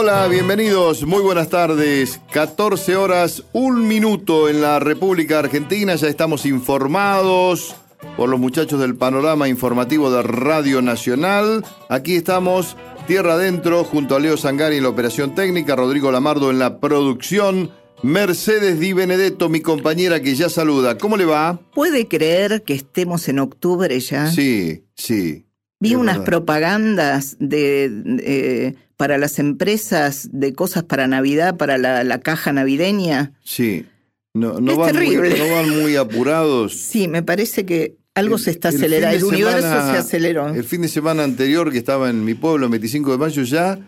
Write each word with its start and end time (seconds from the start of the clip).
Hola, 0.00 0.28
bienvenidos, 0.28 1.04
muy 1.04 1.20
buenas 1.22 1.48
tardes. 1.48 2.20
14 2.30 2.94
horas, 2.94 3.42
un 3.52 3.88
minuto 3.88 4.48
en 4.48 4.60
la 4.60 4.78
República 4.78 5.40
Argentina, 5.40 5.96
ya 5.96 6.06
estamos 6.06 6.46
informados 6.46 7.74
por 8.16 8.28
los 8.28 8.38
muchachos 8.38 8.78
del 8.78 8.94
panorama 8.94 9.48
informativo 9.48 10.08
de 10.12 10.22
Radio 10.22 10.82
Nacional. 10.82 11.64
Aquí 11.88 12.14
estamos, 12.14 12.76
tierra 13.08 13.32
adentro, 13.32 13.82
junto 13.82 14.14
a 14.14 14.20
Leo 14.20 14.36
Sangari 14.36 14.76
en 14.76 14.84
la 14.84 14.88
operación 14.90 15.34
técnica, 15.34 15.74
Rodrigo 15.74 16.12
Lamardo 16.12 16.52
en 16.52 16.60
la 16.60 16.78
producción. 16.78 17.72
Mercedes 18.00 18.78
Di 18.78 18.92
Benedetto, 18.92 19.48
mi 19.48 19.62
compañera 19.62 20.22
que 20.22 20.36
ya 20.36 20.48
saluda. 20.48 20.96
¿Cómo 20.96 21.16
le 21.16 21.24
va? 21.24 21.58
¿Puede 21.74 22.06
creer 22.06 22.62
que 22.62 22.74
estemos 22.74 23.28
en 23.28 23.40
octubre 23.40 23.98
ya? 23.98 24.30
Sí, 24.30 24.84
sí. 24.94 25.47
Vi 25.80 25.94
unas 25.94 26.16
verdad. 26.18 26.24
propagandas 26.26 27.36
de, 27.38 27.90
eh, 28.20 28.74
para 28.96 29.16
las 29.18 29.38
empresas 29.38 30.28
de 30.32 30.52
cosas 30.52 30.82
para 30.84 31.06
Navidad, 31.06 31.56
para 31.56 31.78
la, 31.78 32.02
la 32.04 32.20
caja 32.20 32.52
navideña. 32.52 33.32
Sí. 33.44 33.86
No, 34.34 34.60
no 34.60 34.72
Es 34.72 34.78
van 34.78 34.96
muy, 34.96 35.06
terrible. 35.16 35.38
no 35.38 35.54
van 35.54 35.70
muy 35.82 35.96
apurados. 35.96 36.74
Sí, 36.76 37.08
me 37.08 37.22
parece 37.22 37.64
que 37.64 37.96
algo 38.14 38.36
El- 38.36 38.42
se 38.42 38.50
está 38.50 38.70
el 38.70 38.76
acelerando. 38.76 39.14
El, 39.16 39.22
de 39.22 39.28
universo 39.28 39.60
semana- 39.68 39.92
se 39.92 39.98
aceleró. 39.98 40.48
El 40.54 40.64
fin 40.64 40.82
de 40.82 40.88
semana 40.88 41.22
anterior 41.24 41.70
que 41.70 41.78
estaba 41.78 42.10
en 42.10 42.24
mi 42.24 42.34
pueblo, 42.34 42.66
el 42.66 42.70
25 42.72 43.12
de 43.12 43.18
mayo 43.18 43.42
ya, 43.44 43.78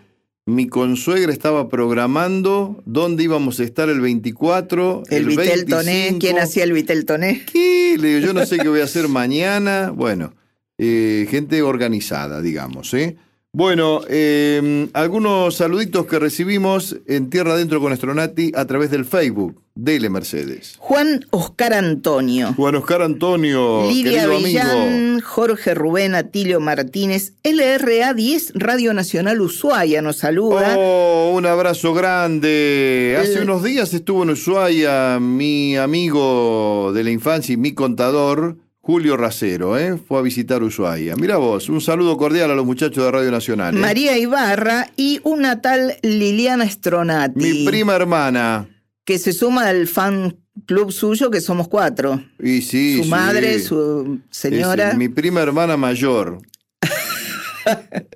mi 0.46 0.68
consuegra 0.68 1.32
estaba 1.32 1.68
programando 1.68 2.82
dónde 2.86 3.24
íbamos 3.24 3.60
a 3.60 3.64
estar 3.64 3.88
el 3.88 4.00
24, 4.00 5.02
El, 5.10 5.26
Vitel 5.26 5.64
Toné. 5.66 5.92
25. 6.12 6.18
¿Quién 6.20 6.38
hacía 6.38 6.64
el 6.64 6.72
Vitel 6.72 7.04
Toné? 7.04 7.44
¿Qué? 7.52 7.96
Le 7.98 8.08
digo, 8.14 8.26
yo 8.28 8.32
no 8.32 8.46
sé 8.46 8.58
qué 8.58 8.68
voy 8.68 8.80
a 8.80 8.84
hacer 8.84 9.08
mañana. 9.08 9.90
Bueno, 9.94 10.34
eh, 10.82 11.26
gente 11.30 11.60
organizada, 11.62 12.40
digamos. 12.40 12.94
¿eh? 12.94 13.16
Bueno, 13.52 14.02
eh, 14.08 14.88
algunos 14.92 15.56
saluditos 15.56 16.06
que 16.06 16.20
recibimos 16.20 16.96
en 17.08 17.30
Tierra 17.30 17.54
Adentro 17.54 17.80
con 17.80 17.92
Astronati 17.92 18.52
a 18.54 18.64
través 18.64 18.90
del 18.92 19.04
Facebook. 19.04 19.60
Dele, 19.74 20.08
Mercedes. 20.08 20.76
Juan 20.78 21.24
Oscar 21.30 21.72
Antonio. 21.72 22.52
Juan 22.54 22.76
Oscar 22.76 23.02
Antonio, 23.02 23.88
Lidia 23.90 24.26
querido 24.28 24.36
amigo. 24.36 25.20
Jorge 25.24 25.74
Rubén 25.74 26.14
Atilio 26.14 26.60
Martínez, 26.60 27.32
LRA 27.42 28.14
10, 28.14 28.52
Radio 28.54 28.92
Nacional 28.94 29.40
Ushuaia 29.40 30.00
nos 30.02 30.18
saluda. 30.18 30.76
Oh, 30.78 31.32
un 31.34 31.46
abrazo 31.46 31.92
grande. 31.94 33.16
Hace 33.20 33.38
El- 33.38 33.44
unos 33.44 33.64
días 33.64 33.92
estuvo 33.94 34.22
en 34.22 34.30
Ushuaia 34.30 35.18
mi 35.20 35.76
amigo 35.76 36.92
de 36.94 37.02
la 37.04 37.10
infancia 37.10 37.52
y 37.54 37.56
mi 37.56 37.72
contador, 37.72 38.58
Julio 38.90 39.16
Racero, 39.16 39.78
¿eh? 39.78 39.96
fue 39.96 40.18
a 40.18 40.22
visitar 40.22 40.64
Ushuaia. 40.64 41.14
Mira 41.14 41.36
vos, 41.36 41.68
un 41.68 41.80
saludo 41.80 42.16
cordial 42.16 42.50
a 42.50 42.56
los 42.56 42.66
muchachos 42.66 43.04
de 43.04 43.10
Radio 43.12 43.30
Nacional. 43.30 43.76
¿eh? 43.76 43.78
María 43.78 44.18
Ibarra 44.18 44.90
y 44.96 45.20
una 45.22 45.60
tal 45.62 45.94
Liliana 46.02 46.68
Stronati. 46.68 47.38
Mi 47.38 47.64
prima 47.64 47.94
hermana. 47.94 48.68
Que 49.04 49.18
se 49.20 49.32
suma 49.32 49.68
al 49.68 49.86
fan 49.86 50.38
club 50.66 50.90
suyo, 50.90 51.30
que 51.30 51.40
somos 51.40 51.68
cuatro. 51.68 52.20
Y 52.42 52.62
sí, 52.62 52.96
su 52.96 53.04
sí. 53.04 53.08
madre, 53.10 53.60
su 53.60 54.18
señora. 54.28 54.90
Es 54.90 54.96
mi 54.96 55.08
prima 55.08 55.40
hermana 55.40 55.76
mayor. 55.76 56.40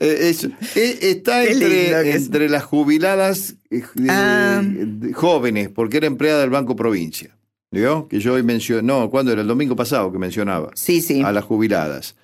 Eh, 0.00 0.30
es- 0.30 0.44
eh, 0.74 0.98
está 1.02 1.44
entre, 1.44 2.10
entre 2.16 2.48
las 2.48 2.64
jubiladas 2.64 3.54
eh, 3.70 3.82
Ah. 4.08 4.62
jóvenes, 5.12 5.68
porque 5.68 5.98
era 5.98 6.06
empleada 6.08 6.40
del 6.40 6.50
Banco 6.50 6.74
Provincia. 6.74 7.36
¿Vio? 7.74 8.06
Que 8.08 8.20
yo 8.20 8.34
hoy 8.34 8.42
mencioné, 8.44 8.82
no, 8.82 9.10
¿cuándo 9.10 9.32
era? 9.32 9.40
El 9.40 9.48
domingo 9.48 9.74
pasado 9.74 10.12
que 10.12 10.18
mencionaba. 10.18 10.70
Sí, 10.74 11.00
sí. 11.00 11.22
A 11.22 11.32
las 11.32 11.44
jubiladas. 11.44 12.14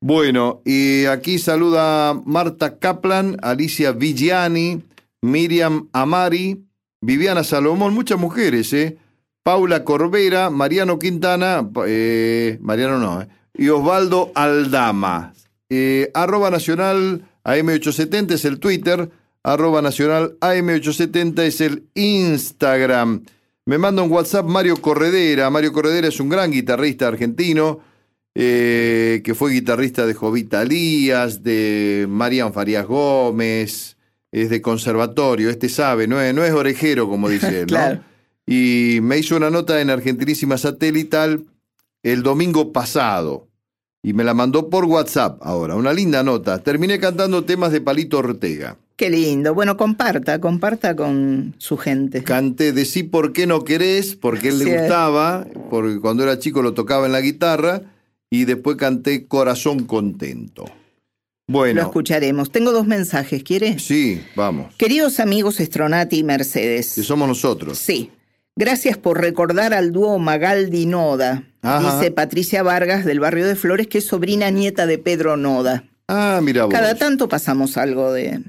Bueno, 0.00 0.62
y 0.64 1.04
aquí 1.06 1.38
saluda 1.38 2.14
Marta 2.24 2.78
Kaplan, 2.78 3.36
Alicia 3.42 3.92
Vigiani, 3.92 4.82
Miriam 5.20 5.88
Amari, 5.92 6.64
Viviana 7.00 7.42
Salomón, 7.42 7.92
muchas 7.92 8.18
mujeres, 8.18 8.72
¿eh? 8.72 8.98
Paula 9.42 9.84
Corbera, 9.84 10.48
Mariano 10.48 10.98
Quintana, 10.98 11.68
eh, 11.86 12.58
Mariano 12.60 12.98
no, 12.98 13.22
¿eh? 13.22 13.28
y 13.54 13.68
Osvaldo 13.68 14.30
Aldama. 14.34 15.34
Eh, 15.68 16.10
arroba 16.14 16.50
nacional 16.50 17.22
AM870 17.44 18.32
es 18.32 18.44
el 18.44 18.60
Twitter, 18.60 19.10
arroba 19.42 19.82
nacional 19.82 20.36
AM870 20.40 21.42
es 21.42 21.60
el 21.60 21.84
Instagram. 21.94 23.24
Me 23.70 23.78
manda 23.78 24.02
un 24.02 24.10
WhatsApp 24.10 24.46
Mario 24.46 24.78
Corredera. 24.78 25.48
Mario 25.48 25.72
Corredera 25.72 26.08
es 26.08 26.18
un 26.18 26.28
gran 26.28 26.50
guitarrista 26.50 27.06
argentino 27.06 27.78
eh, 28.34 29.22
que 29.24 29.32
fue 29.36 29.52
guitarrista 29.52 30.06
de 30.06 30.14
Jovita 30.14 30.64
Lías, 30.64 31.44
de 31.44 32.04
Marian 32.08 32.52
Farías 32.52 32.84
Gómez, 32.84 33.96
es 34.32 34.50
de 34.50 34.60
conservatorio, 34.60 35.50
este 35.50 35.68
sabe, 35.68 36.08
no 36.08 36.20
es, 36.20 36.34
no 36.34 36.42
es 36.42 36.52
orejero 36.52 37.08
como 37.08 37.28
dice 37.28 37.60
él, 37.60 37.68
¿no? 37.70 38.02
Y 38.44 38.98
me 39.02 39.18
hizo 39.18 39.36
una 39.36 39.50
nota 39.50 39.80
en 39.80 39.90
Argentinísima 39.90 40.58
Satelital 40.58 41.44
el 42.02 42.24
domingo 42.24 42.72
pasado 42.72 43.46
y 44.02 44.14
me 44.14 44.24
la 44.24 44.34
mandó 44.34 44.68
por 44.68 44.84
WhatsApp 44.86 45.38
ahora, 45.42 45.76
una 45.76 45.92
linda 45.92 46.24
nota. 46.24 46.60
Terminé 46.60 46.98
cantando 46.98 47.44
temas 47.44 47.70
de 47.70 47.80
Palito 47.80 48.18
Ortega. 48.18 48.78
Qué 49.00 49.08
lindo. 49.08 49.54
Bueno, 49.54 49.78
comparta, 49.78 50.38
comparta 50.42 50.94
con 50.94 51.54
su 51.56 51.78
gente. 51.78 52.22
Canté 52.22 52.72
Decí 52.72 53.02
por 53.02 53.32
qué 53.32 53.46
no 53.46 53.64
querés, 53.64 54.14
porque 54.14 54.48
él 54.48 54.58
Sí. 54.58 54.64
le 54.66 54.78
gustaba, 54.78 55.46
porque 55.70 55.98
cuando 56.00 56.22
era 56.22 56.38
chico 56.38 56.60
lo 56.60 56.74
tocaba 56.74 57.06
en 57.06 57.12
la 57.12 57.22
guitarra, 57.22 57.80
y 58.28 58.44
después 58.44 58.76
canté 58.76 59.26
Corazón 59.26 59.84
Contento. 59.86 60.66
Lo 60.66 60.72
Bueno, 61.48 61.80
escucharemos. 61.80 62.52
Tengo 62.52 62.72
dos 62.72 62.86
mensajes, 62.86 63.42
¿quiere? 63.42 63.78
sí, 63.78 64.20
vamos, 64.36 64.74
Queridos 64.76 65.18
amigos 65.18 65.60
Estronati 65.60 66.18
y 66.18 66.22
Mercedes. 66.22 66.92
que 66.94 67.02
somos 67.02 67.26
nosotros. 67.26 67.78
Sí. 67.78 68.10
Gracias 68.54 68.98
por 68.98 69.18
recordar 69.18 69.72
al 69.72 69.92
dúo 69.92 70.18
Magaldi 70.18 70.84
Noda. 70.84 71.44
Ajá. 71.62 71.96
Dice 72.00 72.10
Patricia 72.10 72.62
Vargas 72.62 73.06
del 73.06 73.18
barrio 73.18 73.46
de 73.46 73.56
Flores, 73.56 73.86
que 73.86 73.96
es 73.96 74.04
sobrina 74.04 74.50
nieta 74.50 74.86
de 74.86 74.98
Pedro 74.98 75.38
Noda. 75.38 75.84
Ah, 76.06 76.40
mira 76.42 76.66
vos. 76.66 76.74
Cada 76.74 76.96
tanto 76.96 77.30
pasamos 77.30 77.78
algo 77.78 78.12
de. 78.12 78.40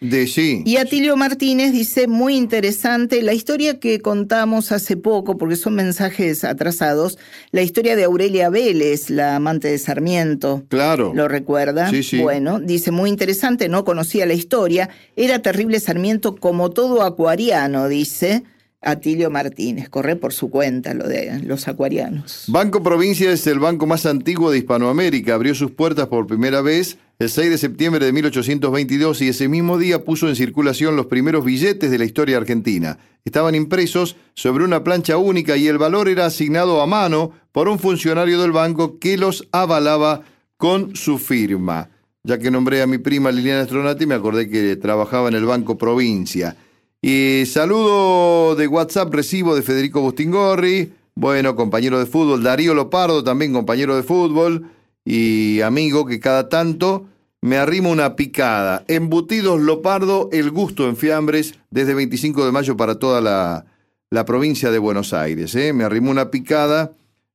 De 0.00 0.26
sí. 0.26 0.62
Y 0.64 0.76
Atilio 0.76 1.16
Martínez 1.16 1.72
dice, 1.72 2.06
muy 2.06 2.36
interesante, 2.36 3.22
la 3.22 3.32
historia 3.32 3.80
que 3.80 4.00
contamos 4.00 4.70
hace 4.70 4.96
poco, 4.96 5.36
porque 5.36 5.56
son 5.56 5.74
mensajes 5.74 6.44
atrasados, 6.44 7.18
la 7.50 7.62
historia 7.62 7.96
de 7.96 8.04
Aurelia 8.04 8.48
Vélez, 8.48 9.10
la 9.10 9.36
amante 9.36 9.68
de 9.68 9.78
Sarmiento. 9.78 10.64
Claro. 10.68 11.12
¿Lo 11.14 11.26
recuerda? 11.26 11.90
Sí, 11.90 12.02
sí. 12.02 12.18
Bueno, 12.18 12.60
dice, 12.60 12.90
muy 12.92 13.10
interesante, 13.10 13.68
no 13.68 13.84
conocía 13.84 14.26
la 14.26 14.34
historia. 14.34 14.88
Era 15.16 15.40
terrible 15.40 15.80
Sarmiento 15.80 16.36
como 16.36 16.70
todo 16.70 17.02
acuariano, 17.02 17.88
dice 17.88 18.44
Atilio 18.80 19.30
Martínez. 19.30 19.88
Corre 19.88 20.16
por 20.16 20.32
su 20.32 20.50
cuenta 20.50 20.94
lo 20.94 21.08
de 21.08 21.40
los 21.44 21.66
acuarianos. 21.68 22.44
Banco 22.48 22.82
Provincia 22.82 23.30
es 23.32 23.46
el 23.46 23.58
banco 23.58 23.86
más 23.86 24.06
antiguo 24.06 24.50
de 24.50 24.58
Hispanoamérica. 24.58 25.34
Abrió 25.34 25.54
sus 25.54 25.72
puertas 25.72 26.06
por 26.06 26.26
primera 26.26 26.60
vez 26.60 26.98
el 27.18 27.28
6 27.28 27.50
de 27.50 27.58
septiembre 27.58 28.06
de 28.06 28.12
1822 28.12 29.22
y 29.22 29.28
ese 29.28 29.48
mismo 29.48 29.78
día 29.78 30.04
puso 30.04 30.28
en 30.28 30.36
circulación 30.36 30.94
los 30.94 31.06
primeros 31.06 31.44
billetes 31.44 31.90
de 31.90 31.98
la 31.98 32.04
historia 32.04 32.36
argentina. 32.36 32.98
Estaban 33.24 33.56
impresos 33.56 34.16
sobre 34.34 34.64
una 34.64 34.84
plancha 34.84 35.16
única 35.16 35.56
y 35.56 35.66
el 35.66 35.78
valor 35.78 36.08
era 36.08 36.26
asignado 36.26 36.80
a 36.80 36.86
mano 36.86 37.32
por 37.50 37.68
un 37.68 37.80
funcionario 37.80 38.40
del 38.40 38.52
banco 38.52 38.98
que 39.00 39.18
los 39.18 39.48
avalaba 39.50 40.22
con 40.56 40.94
su 40.94 41.18
firma. 41.18 41.90
Ya 42.22 42.38
que 42.38 42.50
nombré 42.50 42.82
a 42.82 42.86
mi 42.86 42.98
prima 42.98 43.32
Liliana 43.32 43.64
Stronati, 43.64 44.06
me 44.06 44.14
acordé 44.14 44.48
que 44.48 44.76
trabajaba 44.76 45.28
en 45.28 45.34
el 45.34 45.44
Banco 45.46 45.78
Provincia. 45.78 46.56
Y 47.00 47.44
saludo 47.46 48.56
de 48.56 48.66
WhatsApp 48.66 49.14
recibo 49.14 49.54
de 49.54 49.62
Federico 49.62 50.00
Bustingorri, 50.00 50.92
bueno, 51.14 51.54
compañero 51.54 51.98
de 51.98 52.06
fútbol, 52.06 52.42
Darío 52.42 52.74
Lopardo, 52.74 53.22
también 53.22 53.52
compañero 53.52 53.96
de 53.96 54.02
fútbol 54.02 54.70
y 55.04 55.60
amigo 55.60 56.06
que 56.06 56.20
cada 56.20 56.48
tanto 56.48 57.06
me 57.40 57.56
arrima 57.56 57.88
una 57.88 58.16
picada. 58.16 58.84
Embutidos 58.88 59.60
Lopardo, 59.60 60.28
el 60.32 60.50
gusto 60.50 60.88
en 60.88 60.96
fiambres, 60.96 61.54
desde 61.70 61.94
25 61.94 62.44
de 62.44 62.52
mayo 62.52 62.76
para 62.76 62.98
toda 62.98 63.20
la, 63.20 63.66
la 64.10 64.24
provincia 64.24 64.70
de 64.70 64.78
Buenos 64.78 65.12
Aires. 65.12 65.54
¿eh? 65.54 65.72
Me 65.72 65.84
arrimó 65.84 66.10
una 66.10 66.30
picada 66.30 66.92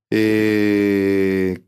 eh, 0.10 1.60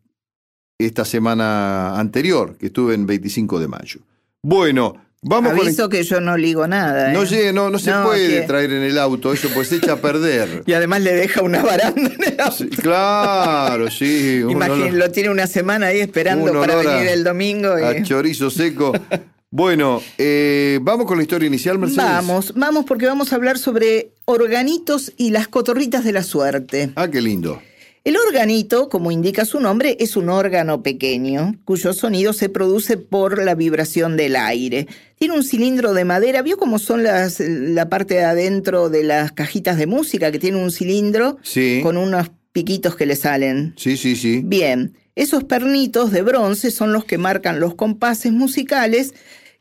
esta 0.77 1.05
semana 1.05 1.97
anterior, 1.99 2.57
que 2.57 2.67
estuve 2.67 2.93
en 2.93 3.05
25 3.05 3.59
de 3.59 3.67
mayo. 3.67 4.01
Bueno, 4.41 4.95
vamos 5.25 5.51
con... 5.53 5.61
Aviso 5.67 5.89
que 5.89 6.03
yo 6.03 6.21
no 6.21 6.37
ligo 6.37 6.67
nada. 6.67 7.11
No, 7.11 7.23
¿eh? 7.23 7.25
llegue, 7.25 7.51
no, 7.53 7.69
no 7.69 7.77
se 7.79 7.91
No, 7.91 8.03
puede 8.05 8.41
que- 8.41 8.47
traer 8.47 8.71
en 8.71 8.83
el 8.83 8.97
auto, 8.97 9.33
eso 9.33 9.49
pues 9.53 9.67
se 9.67 9.75
echa 9.77 9.93
a 9.93 9.97
perder. 9.97 10.63
Y 10.67 10.73
además 10.73 11.01
le 11.01 11.13
deja 11.13 11.41
una 11.41 11.61
baranda 11.63 12.11
en 12.13 12.23
el 12.33 12.39
auto. 12.39 12.55
Sí, 12.57 12.69
claro, 12.69 13.89
sí. 13.91 14.41
un 14.43 14.51
Imagín- 14.51 14.89
olor- 14.89 14.91
lo 14.93 15.11
tiene 15.11 15.29
una 15.29 15.47
semana 15.47 15.87
ahí 15.87 15.99
esperando 15.99 16.53
para 16.53 16.73
a- 16.73 16.77
venir 16.77 17.07
el 17.09 17.23
domingo. 17.23 17.73
a 17.73 17.97
y- 17.97 18.03
chorizo 18.03 18.49
seco. 18.49 18.93
Bueno, 19.51 20.01
eh, 20.17 20.79
vamos 20.81 21.05
con 21.05 21.15
la 21.15 21.23
historia 21.23 21.47
inicial, 21.47 21.79
Mercedes. 21.79 22.03
Vamos, 22.03 22.51
vamos 22.57 22.83
porque 22.83 23.05
vamos 23.05 23.31
a 23.31 23.37
hablar 23.37 23.57
sobre 23.57 24.09
organitos 24.25 25.13
y 25.15 25.29
las 25.29 25.47
cotorritas 25.47 26.03
de 26.03 26.11
la 26.11 26.23
suerte. 26.23 26.89
Ah, 26.95 27.07
qué 27.07 27.21
lindo. 27.21 27.61
El 28.05 28.17
organito, 28.17 28.87
como 28.87 29.11
indica 29.11 29.45
su 29.45 29.59
nombre, 29.59 29.97
es 29.99 30.15
un 30.15 30.29
órgano 30.29 30.83
pequeño, 30.83 31.55
cuyo 31.65 31.91
sonido 31.91 32.33
se 32.33 32.49
produce 32.49 32.97
por 32.97 33.43
la 33.43 33.55
vibración 33.55 34.15
del 34.15 34.35
aire. 34.35 34.85
Tiene 35.17 35.33
un 35.33 35.43
cilindro 35.43 35.91
de 35.95 36.05
madera, 36.05 36.43
¿vio 36.43 36.55
cómo 36.57 36.77
son 36.77 37.01
las, 37.01 37.39
la 37.39 37.89
parte 37.89 38.13
de 38.13 38.23
adentro 38.23 38.89
de 38.89 39.03
las 39.03 39.31
cajitas 39.31 39.77
de 39.77 39.87
música, 39.87 40.31
que 40.31 40.37
tiene 40.37 40.61
un 40.63 40.71
cilindro 40.71 41.39
Sí. 41.41 41.79
con 41.81 41.97
unos 41.97 42.29
piquitos 42.51 42.95
que 42.95 43.07
le 43.07 43.15
salen? 43.15 43.73
Sí, 43.75 43.97
sí, 43.97 44.15
sí. 44.15 44.41
Bien, 44.45 44.93
esos 45.15 45.43
pernitos 45.43 46.11
de 46.11 46.21
bronce 46.21 46.69
son 46.69 46.93
los 46.93 47.05
que 47.05 47.17
marcan 47.17 47.59
los 47.59 47.73
compases 47.73 48.31
musicales 48.31 49.15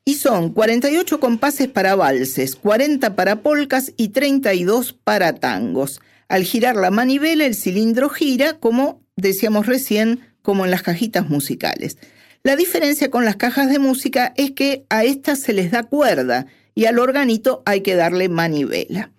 y 0.05 0.17
son 0.17 0.53
48 0.53 1.19
compases 1.19 1.69
para 1.69 1.95
valses, 1.95 2.57
40 2.57 3.17
para 3.17 3.41
polcas 3.43 3.95
y 3.97 4.09
32 4.11 4.93
para 5.03 5.37
tangos. 5.37 6.03
Al 6.29 6.45
girar 6.45 6.77
la 6.77 6.91
manivela, 6.91 7.47
el 7.47 7.55
cilindro 7.55 8.09
gira, 8.09 8.55
como 8.59 9.01
decíamos 9.17 9.67
recién, 9.67 10.21
como 10.43 10.65
en 10.65 10.71
las 10.71 10.83
cajitas 10.83 11.29
musicales. 11.29 11.99
La 12.43 12.57
diferencia 12.57 13.11
con 13.11 13.25
las 13.25 13.37
cajas 13.37 13.71
de 13.71 13.79
música 13.79 14.35
es 14.37 14.51
que 14.51 14.85
a 14.91 15.05
estas 15.05 15.41
se 15.41 15.53
les 15.53 15.71
da 15.71 15.83
cuerda 15.83 16.47
y 16.75 16.85
al 16.85 16.99
organito 16.99 17.63
hay 17.65 17.81
que 17.81 17.95
darle 17.95 18.29
manivela. 18.29 19.11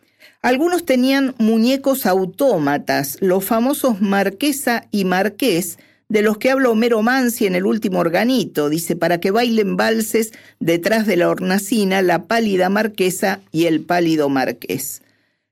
Algunos 0.42 0.86
tenían 0.86 1.34
muñecos 1.40 2.06
autómatas, 2.06 3.18
los 3.22 3.44
famosos 3.44 4.00
Marquesa 4.00 4.88
y 4.92 5.06
Marqués, 5.06 5.80
de 6.08 6.22
los 6.22 6.38
que 6.38 6.52
habla 6.52 6.70
Homero 6.70 7.02
Mansi 7.02 7.48
en 7.48 7.56
el 7.56 7.66
último 7.66 7.98
organito, 7.98 8.70
dice, 8.70 8.96
para 8.96 9.20
que 9.20 9.32
bailen 9.32 9.76
valses 9.76 10.34
detrás 10.60 11.08
de 11.08 11.18
la 11.18 11.30
hornacina 11.30 12.04
la 12.04 12.26
pálida 12.26 12.70
marquesa 12.70 13.40
y 13.52 13.66
el 13.66 13.82
pálido 13.82 14.30
marqués. 14.30 15.02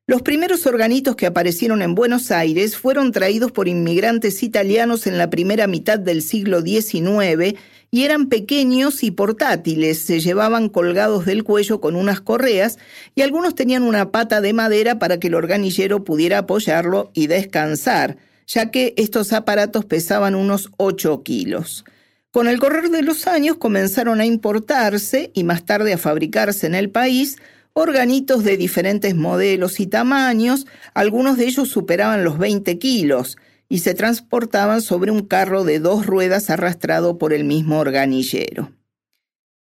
Los 0.05 0.21
primeros 0.21 0.65
organitos 0.65 1.15
que 1.15 1.25
aparecieron 1.25 1.81
en 1.81 1.95
Buenos 1.95 2.29
Aires 2.29 2.75
fueron 2.75 3.13
traídos 3.13 3.53
por 3.53 3.69
inmigrantes 3.69 4.43
italianos 4.43 5.07
en 5.07 5.17
la 5.17 5.29
primera 5.29 5.65
mitad 5.65 5.97
del 5.97 6.21
siglo 6.21 6.61
XIX 6.61 7.57
y 7.89 8.03
eran 8.03 8.27
pequeños 8.27 9.01
y 9.03 9.11
portátiles, 9.11 9.99
se 9.99 10.19
llevaban 10.19 10.67
colgados 10.67 11.23
del 11.23 11.45
cuello 11.45 11.79
con 11.79 11.95
unas 11.95 12.19
correas 12.19 12.79
y 13.15 13.21
algunos 13.21 13.55
tenían 13.55 13.83
una 13.83 14.11
pata 14.11 14.41
de 14.41 14.51
madera 14.51 14.99
para 14.99 15.21
que 15.21 15.27
el 15.27 15.35
organillero 15.35 16.03
pudiera 16.03 16.39
apoyarlo 16.39 17.09
y 17.13 17.27
descansar, 17.27 18.17
ya 18.45 18.71
que 18.71 18.93
estos 18.97 19.31
aparatos 19.31 19.85
pesaban 19.85 20.35
unos 20.35 20.69
8 20.75 21.23
kilos. 21.23 21.85
Con 22.29 22.49
el 22.49 22.59
correr 22.59 22.89
de 22.89 23.03
los 23.03 23.25
años 23.25 23.55
comenzaron 23.55 24.19
a 24.19 24.25
importarse 24.25 25.31
y 25.33 25.45
más 25.45 25.63
tarde 25.63 25.93
a 25.93 25.97
fabricarse 25.97 26.67
en 26.67 26.75
el 26.75 26.89
país 26.89 27.37
organitos 27.73 28.43
de 28.43 28.55
diferentes 28.57 29.15
modelos 29.15 29.79
y 29.79 29.87
tamaños, 29.87 30.67
algunos 30.93 31.37
de 31.37 31.45
ellos 31.45 31.69
superaban 31.69 32.23
los 32.23 32.37
20 32.37 32.77
kilos 32.77 33.37
y 33.67 33.79
se 33.79 33.95
transportaban 33.95 34.81
sobre 34.81 35.11
un 35.11 35.25
carro 35.25 35.63
de 35.63 35.79
dos 35.79 36.05
ruedas 36.05 36.49
arrastrado 36.49 37.17
por 37.17 37.33
el 37.33 37.43
mismo 37.43 37.79
organillero. 37.79 38.71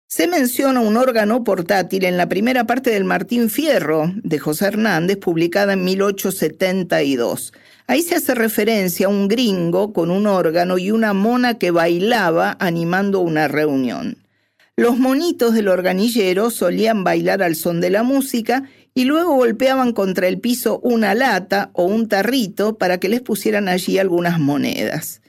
Se 0.06 0.28
menciona 0.28 0.80
un 0.80 0.96
órgano 0.96 1.42
portátil 1.42 2.04
en 2.04 2.16
la 2.16 2.28
primera 2.28 2.66
parte 2.66 2.90
del 2.90 3.04
Martín 3.04 3.48
Fierro 3.48 4.12
de 4.22 4.38
José 4.38 4.66
Hernández, 4.66 5.16
publicada 5.16 5.72
en 5.72 5.82
1872. 5.84 7.52
Ahí 7.86 8.02
se 8.02 8.14
hace 8.14 8.34
referencia 8.34 9.06
a 9.06 9.08
un 9.10 9.26
gringo 9.28 9.92
con 9.92 10.10
un 10.10 10.26
órgano 10.26 10.78
y 10.78 10.90
una 10.90 11.14
mona 11.14 11.58
que 11.58 11.70
bailaba 11.70 12.56
animando 12.60 13.20
una 13.20 13.48
reunión. 13.48 14.23
Los 14.76 14.98
monitos 14.98 15.54
del 15.54 15.68
organillero 15.68 16.50
solían 16.50 17.04
bailar 17.04 17.44
al 17.44 17.54
son 17.54 17.80
de 17.80 17.90
la 17.90 18.02
música 18.02 18.64
y 18.92 19.04
luego 19.04 19.36
golpeaban 19.36 19.92
contra 19.92 20.26
el 20.26 20.40
piso 20.40 20.80
una 20.80 21.14
lata 21.14 21.70
o 21.74 21.84
un 21.84 22.08
tarrito 22.08 22.76
para 22.76 22.98
que 22.98 23.08
les 23.08 23.20
pusieran 23.20 23.68
allí 23.68 23.98
algunas 23.98 24.40
monedas. 24.40 25.20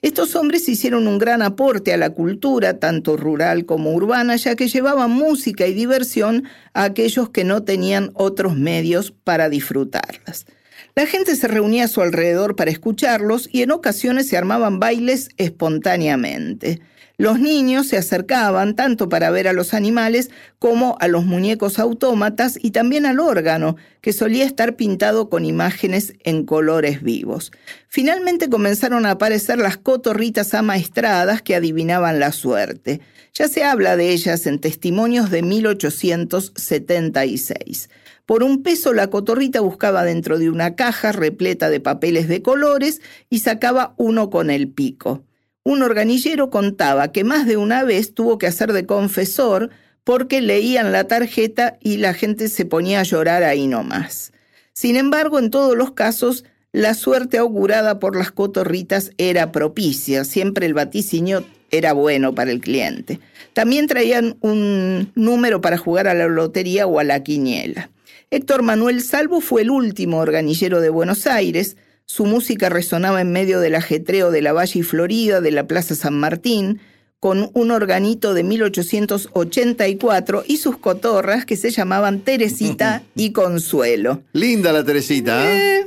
Estos 0.00 0.34
hombres 0.36 0.70
hicieron 0.70 1.06
un 1.06 1.18
gran 1.18 1.42
aporte 1.42 1.92
a 1.92 1.98
la 1.98 2.10
cultura, 2.10 2.78
tanto 2.78 3.18
rural 3.18 3.66
como 3.66 3.92
urbana, 3.92 4.36
ya 4.36 4.56
que 4.56 4.68
llevaban 4.68 5.10
música 5.10 5.66
y 5.66 5.74
diversión 5.74 6.44
a 6.72 6.84
aquellos 6.84 7.28
que 7.28 7.44
no 7.44 7.62
tenían 7.62 8.10
otros 8.14 8.56
medios 8.56 9.12
para 9.12 9.50
disfrutarlas. 9.50 10.46
La 10.94 11.06
gente 11.06 11.36
se 11.36 11.48
reunía 11.48 11.84
a 11.84 11.88
su 11.88 12.00
alrededor 12.00 12.56
para 12.56 12.70
escucharlos 12.70 13.50
y 13.52 13.62
en 13.62 13.70
ocasiones 13.70 14.28
se 14.28 14.38
armaban 14.38 14.80
bailes 14.80 15.28
espontáneamente. 15.36 16.80
Los 17.16 17.38
niños 17.38 17.86
se 17.86 17.96
acercaban 17.96 18.74
tanto 18.74 19.08
para 19.08 19.30
ver 19.30 19.46
a 19.46 19.52
los 19.52 19.72
animales 19.72 20.30
como 20.58 20.96
a 20.98 21.06
los 21.06 21.24
muñecos 21.24 21.78
autómatas 21.78 22.58
y 22.60 22.72
también 22.72 23.06
al 23.06 23.20
órgano, 23.20 23.76
que 24.00 24.12
solía 24.12 24.44
estar 24.44 24.74
pintado 24.74 25.28
con 25.28 25.44
imágenes 25.44 26.14
en 26.24 26.44
colores 26.44 27.04
vivos. 27.04 27.52
Finalmente 27.88 28.50
comenzaron 28.50 29.06
a 29.06 29.12
aparecer 29.12 29.58
las 29.58 29.76
cotorritas 29.76 30.54
amaestradas 30.54 31.40
que 31.40 31.54
adivinaban 31.54 32.18
la 32.18 32.32
suerte. 32.32 33.00
Ya 33.32 33.46
se 33.46 33.62
habla 33.62 33.96
de 33.96 34.10
ellas 34.10 34.48
en 34.48 34.58
testimonios 34.58 35.30
de 35.30 35.42
1876. 35.42 37.90
Por 38.26 38.42
un 38.42 38.64
peso 38.64 38.92
la 38.92 39.08
cotorrita 39.08 39.60
buscaba 39.60 40.02
dentro 40.02 40.36
de 40.38 40.50
una 40.50 40.74
caja 40.74 41.12
repleta 41.12 41.70
de 41.70 41.78
papeles 41.78 42.26
de 42.26 42.42
colores 42.42 43.00
y 43.30 43.38
sacaba 43.38 43.94
uno 43.98 44.30
con 44.30 44.50
el 44.50 44.66
pico. 44.68 45.22
Un 45.64 45.82
organillero 45.82 46.50
contaba 46.50 47.10
que 47.10 47.24
más 47.24 47.46
de 47.46 47.56
una 47.56 47.84
vez 47.84 48.12
tuvo 48.12 48.36
que 48.36 48.46
hacer 48.46 48.74
de 48.74 48.84
confesor 48.84 49.70
porque 50.04 50.42
leían 50.42 50.92
la 50.92 51.04
tarjeta 51.04 51.78
y 51.80 51.96
la 51.96 52.12
gente 52.12 52.48
se 52.48 52.66
ponía 52.66 53.00
a 53.00 53.04
llorar 53.04 53.42
ahí 53.42 53.66
nomás. 53.66 54.32
Sin 54.74 54.96
embargo, 54.96 55.38
en 55.38 55.48
todos 55.48 55.74
los 55.74 55.92
casos, 55.92 56.44
la 56.72 56.92
suerte 56.92 57.38
augurada 57.38 57.98
por 57.98 58.14
las 58.14 58.30
cotorritas 58.30 59.12
era 59.16 59.52
propicia, 59.52 60.24
siempre 60.24 60.66
el 60.66 60.74
vaticinio 60.74 61.44
era 61.70 61.94
bueno 61.94 62.34
para 62.34 62.50
el 62.50 62.60
cliente. 62.60 63.20
También 63.54 63.86
traían 63.86 64.36
un 64.42 65.12
número 65.14 65.62
para 65.62 65.78
jugar 65.78 66.08
a 66.08 66.14
la 66.14 66.28
lotería 66.28 66.86
o 66.86 66.98
a 66.98 67.04
la 67.04 67.22
quiniela. 67.22 67.90
Héctor 68.30 68.62
Manuel 68.62 69.00
Salvo 69.00 69.40
fue 69.40 69.62
el 69.62 69.70
último 69.70 70.18
organillero 70.18 70.80
de 70.80 70.90
Buenos 70.90 71.26
Aires, 71.26 71.76
su 72.06 72.26
música 72.26 72.68
resonaba 72.68 73.20
en 73.20 73.32
medio 73.32 73.60
del 73.60 73.74
ajetreo 73.74 74.30
de 74.30 74.42
la 74.42 74.52
Valle 74.52 74.80
y 74.80 74.82
Florida, 74.82 75.40
de 75.40 75.50
la 75.50 75.66
Plaza 75.66 75.94
San 75.94 76.18
Martín, 76.18 76.80
con 77.18 77.50
un 77.54 77.70
organito 77.70 78.34
de 78.34 78.44
1884 78.44 80.44
y 80.46 80.58
sus 80.58 80.76
cotorras 80.76 81.46
que 81.46 81.56
se 81.56 81.70
llamaban 81.70 82.20
Teresita 82.20 83.02
y 83.14 83.32
Consuelo. 83.32 84.22
Linda 84.32 84.72
la 84.72 84.84
Teresita. 84.84 85.50
¿eh? 85.50 85.80
Eh, 85.80 85.86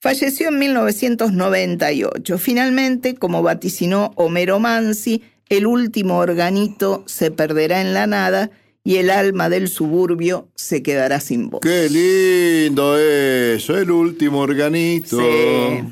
falleció 0.00 0.48
en 0.48 0.58
1998. 0.58 2.38
Finalmente, 2.38 3.14
como 3.14 3.44
vaticinó 3.44 4.10
Homero 4.16 4.58
Mansi, 4.58 5.22
el 5.48 5.66
último 5.66 6.18
organito 6.18 7.04
se 7.06 7.30
perderá 7.30 7.80
en 7.80 7.94
la 7.94 8.08
nada 8.08 8.50
y 8.84 8.96
el 8.96 9.10
alma 9.10 9.48
del 9.48 9.68
suburbio 9.68 10.48
se 10.54 10.82
quedará 10.82 11.20
sin 11.20 11.50
voz. 11.50 11.60
Qué 11.60 11.88
lindo 11.88 12.98
eso, 12.98 13.76
el 13.76 13.90
último 13.90 14.40
organito. 14.40 15.18
Sí. 15.18 15.84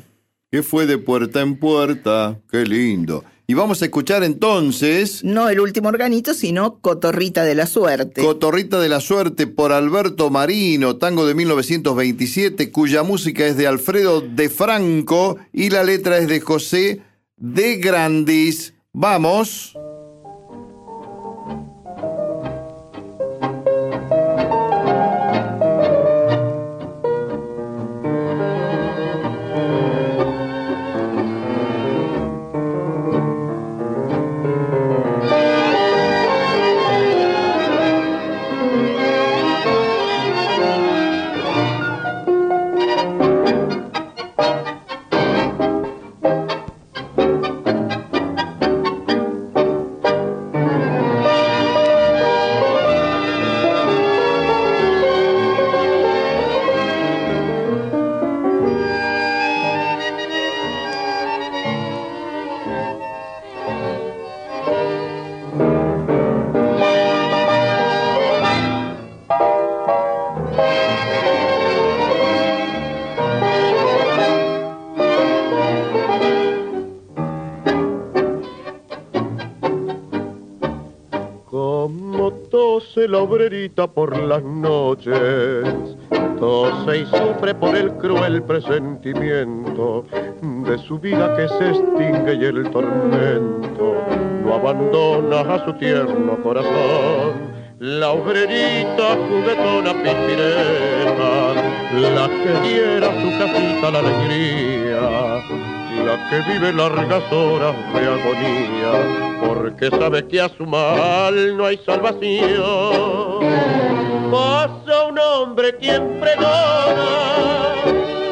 Que 0.51 0.63
fue 0.63 0.85
de 0.85 0.97
puerta 0.97 1.41
en 1.41 1.57
puerta. 1.57 2.39
Qué 2.49 2.65
lindo. 2.65 3.23
Y 3.47 3.53
vamos 3.53 3.81
a 3.81 3.85
escuchar 3.85 4.23
entonces 4.23 5.25
No 5.25 5.49
el 5.49 5.59
último 5.59 5.89
organito, 5.89 6.33
sino 6.33 6.79
Cotorrita 6.79 7.43
de 7.43 7.55
la 7.55 7.67
Suerte. 7.67 8.21
Cotorrita 8.21 8.79
de 8.79 8.87
la 8.87 9.01
Suerte 9.01 9.45
por 9.45 9.73
Alberto 9.73 10.29
Marino, 10.29 10.95
tango 10.95 11.25
de 11.25 11.35
1927, 11.35 12.71
cuya 12.71 13.03
música 13.03 13.45
es 13.45 13.57
de 13.57 13.67
Alfredo 13.67 14.21
de 14.21 14.49
Franco 14.49 15.37
y 15.51 15.69
la 15.69 15.83
letra 15.83 16.17
es 16.17 16.29
de 16.29 16.39
José 16.39 17.01
de 17.35 17.75
Grandis. 17.75 18.73
Vamos. 18.93 19.75
La 83.07 83.19
obrerita 83.19 83.87
por 83.87 84.17
las 84.17 84.43
noches, 84.43 85.15
tose 86.39 86.99
y 86.99 87.05
sufre 87.05 87.53
por 87.55 87.75
el 87.75 87.91
cruel 87.93 88.43
presentimiento 88.43 90.05
de 90.41 90.77
su 90.79 90.99
vida 90.99 91.35
que 91.35 91.47
se 91.47 91.69
extingue 91.69 92.35
y 92.35 92.45
el 92.45 92.69
tormento. 92.71 93.95
No 94.43 94.53
abandona 94.53 95.41
a 95.41 95.65
su 95.65 95.73
tierno 95.73 96.41
corazón. 96.43 97.51
La 97.79 98.11
obrerita 98.11 99.17
juguetona 99.27 99.93
pispireta, 100.03 101.00
la 102.21 102.27
que 102.27 102.69
diera 102.69 103.07
su 103.19 103.29
casita 103.39 103.89
la 103.89 103.99
alegría, 103.99 105.01
la 106.05 106.29
que 106.29 106.37
vive 106.51 106.71
largas 106.71 107.23
horas 107.31 107.75
de 107.95 108.01
agonía, 108.15 108.91
porque 109.43 109.89
sabe 109.89 110.27
que 110.27 110.39
a 110.39 110.49
su 110.49 110.67
mal 110.67 111.57
no 111.57 111.65
hay 111.65 111.77
salvación. 111.77 113.39
Pasa 114.31 115.05
un 115.09 115.17
hombre 115.17 115.75
quien 115.77 116.19
pregona, 116.19 117.11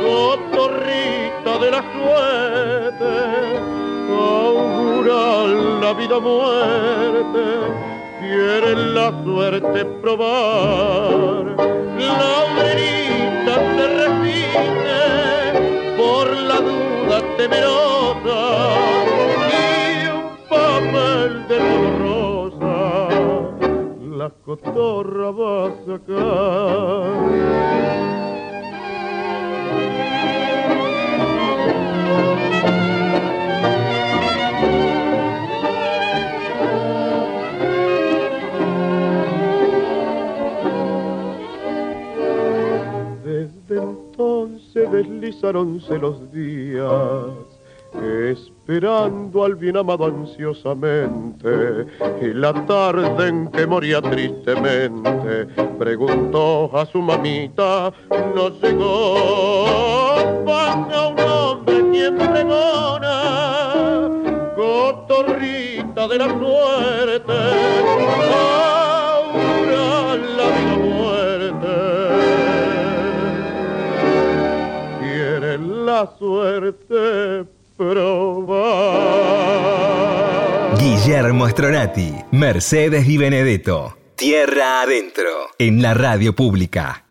cotorrita 0.04 1.52
de 1.64 1.72
la 1.72 1.84
suerte, 1.96 3.12
augura 4.12 5.48
la 5.82 5.94
vida 5.94 6.20
muerte, 6.20 7.44
quiere 8.20 8.76
la 8.94 9.12
suerte 9.24 9.86
probar. 10.04 11.56
La 11.98 12.30
obrerita 12.46 12.99
se 13.76 13.86
repite 14.02 15.02
por 15.98 16.26
la 16.50 16.58
duda 16.70 17.18
temerosa 17.38 18.42
y 19.50 20.08
un 20.08 20.28
papel 20.50 21.30
de 21.48 21.60
rosa 22.04 22.78
la 24.20 24.30
cotorra 24.46 25.30
va 25.32 25.54
a 25.68 25.70
sacar. 25.86 27.20
Deslizaronse 45.04 45.98
los 45.98 46.32
días, 46.32 46.86
esperando 48.30 49.46
al 49.46 49.56
bien 49.56 49.78
amado 49.78 50.06
ansiosamente, 50.06 51.86
y 52.22 52.34
la 52.34 52.54
tarde 52.66 53.28
en 53.28 53.48
que 53.50 53.66
moría 53.66 54.02
tristemente, 54.02 55.48
preguntó 55.78 56.70
a 56.78 56.86
su 56.86 57.02
mamita, 57.02 57.94
no 58.36 58.50
llegó, 58.60 60.16
pasa 60.46 61.08
un 61.08 61.20
hombre 61.20 61.90
quien 61.92 62.18
pregona, 62.18 63.16
cotorrita 64.56 66.08
de 66.10 66.18
la 66.18 66.28
suerte, 66.28 67.49
suerte 76.18 77.46
probar. 77.78 79.20
Guillermo 80.80 81.48
Stronati, 81.50 82.14
Mercedes 82.32 83.08
y 83.08 83.18
Benedetto. 83.18 83.98
Tierra 84.16 84.82
adentro. 84.82 85.30
En 85.58 85.82
la 85.82 85.94
radio 85.94 86.36
pública. 86.36 87.06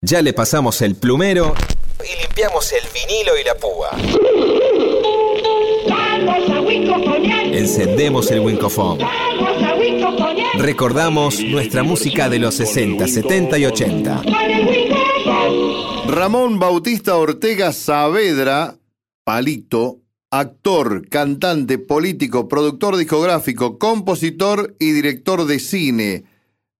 Ya 0.00 0.22
le 0.22 0.32
pasamos 0.32 0.82
el 0.82 0.96
plumero 0.96 1.54
y 2.00 2.22
limpiamos 2.22 2.72
el 2.72 2.82
vinilo 2.92 3.38
y 3.38 3.44
la 3.44 3.54
púa. 3.54 3.90
Encendemos 7.52 8.30
el 8.30 8.40
Wincofone. 8.40 9.06
Recordamos 10.58 11.40
nuestra 11.40 11.82
música 11.82 12.28
de 12.28 12.38
los 12.38 12.54
60, 12.54 13.06
70 13.06 13.58
y 13.58 13.66
80. 13.66 14.22
Ramón 16.12 16.58
Bautista 16.58 17.16
Ortega 17.16 17.72
Saavedra, 17.72 18.76
Palito, 19.24 20.02
actor, 20.30 21.08
cantante, 21.08 21.78
político, 21.78 22.48
productor 22.48 22.98
discográfico, 22.98 23.78
compositor 23.78 24.76
y 24.78 24.92
director 24.92 25.46
de 25.46 25.58
cine. 25.58 26.24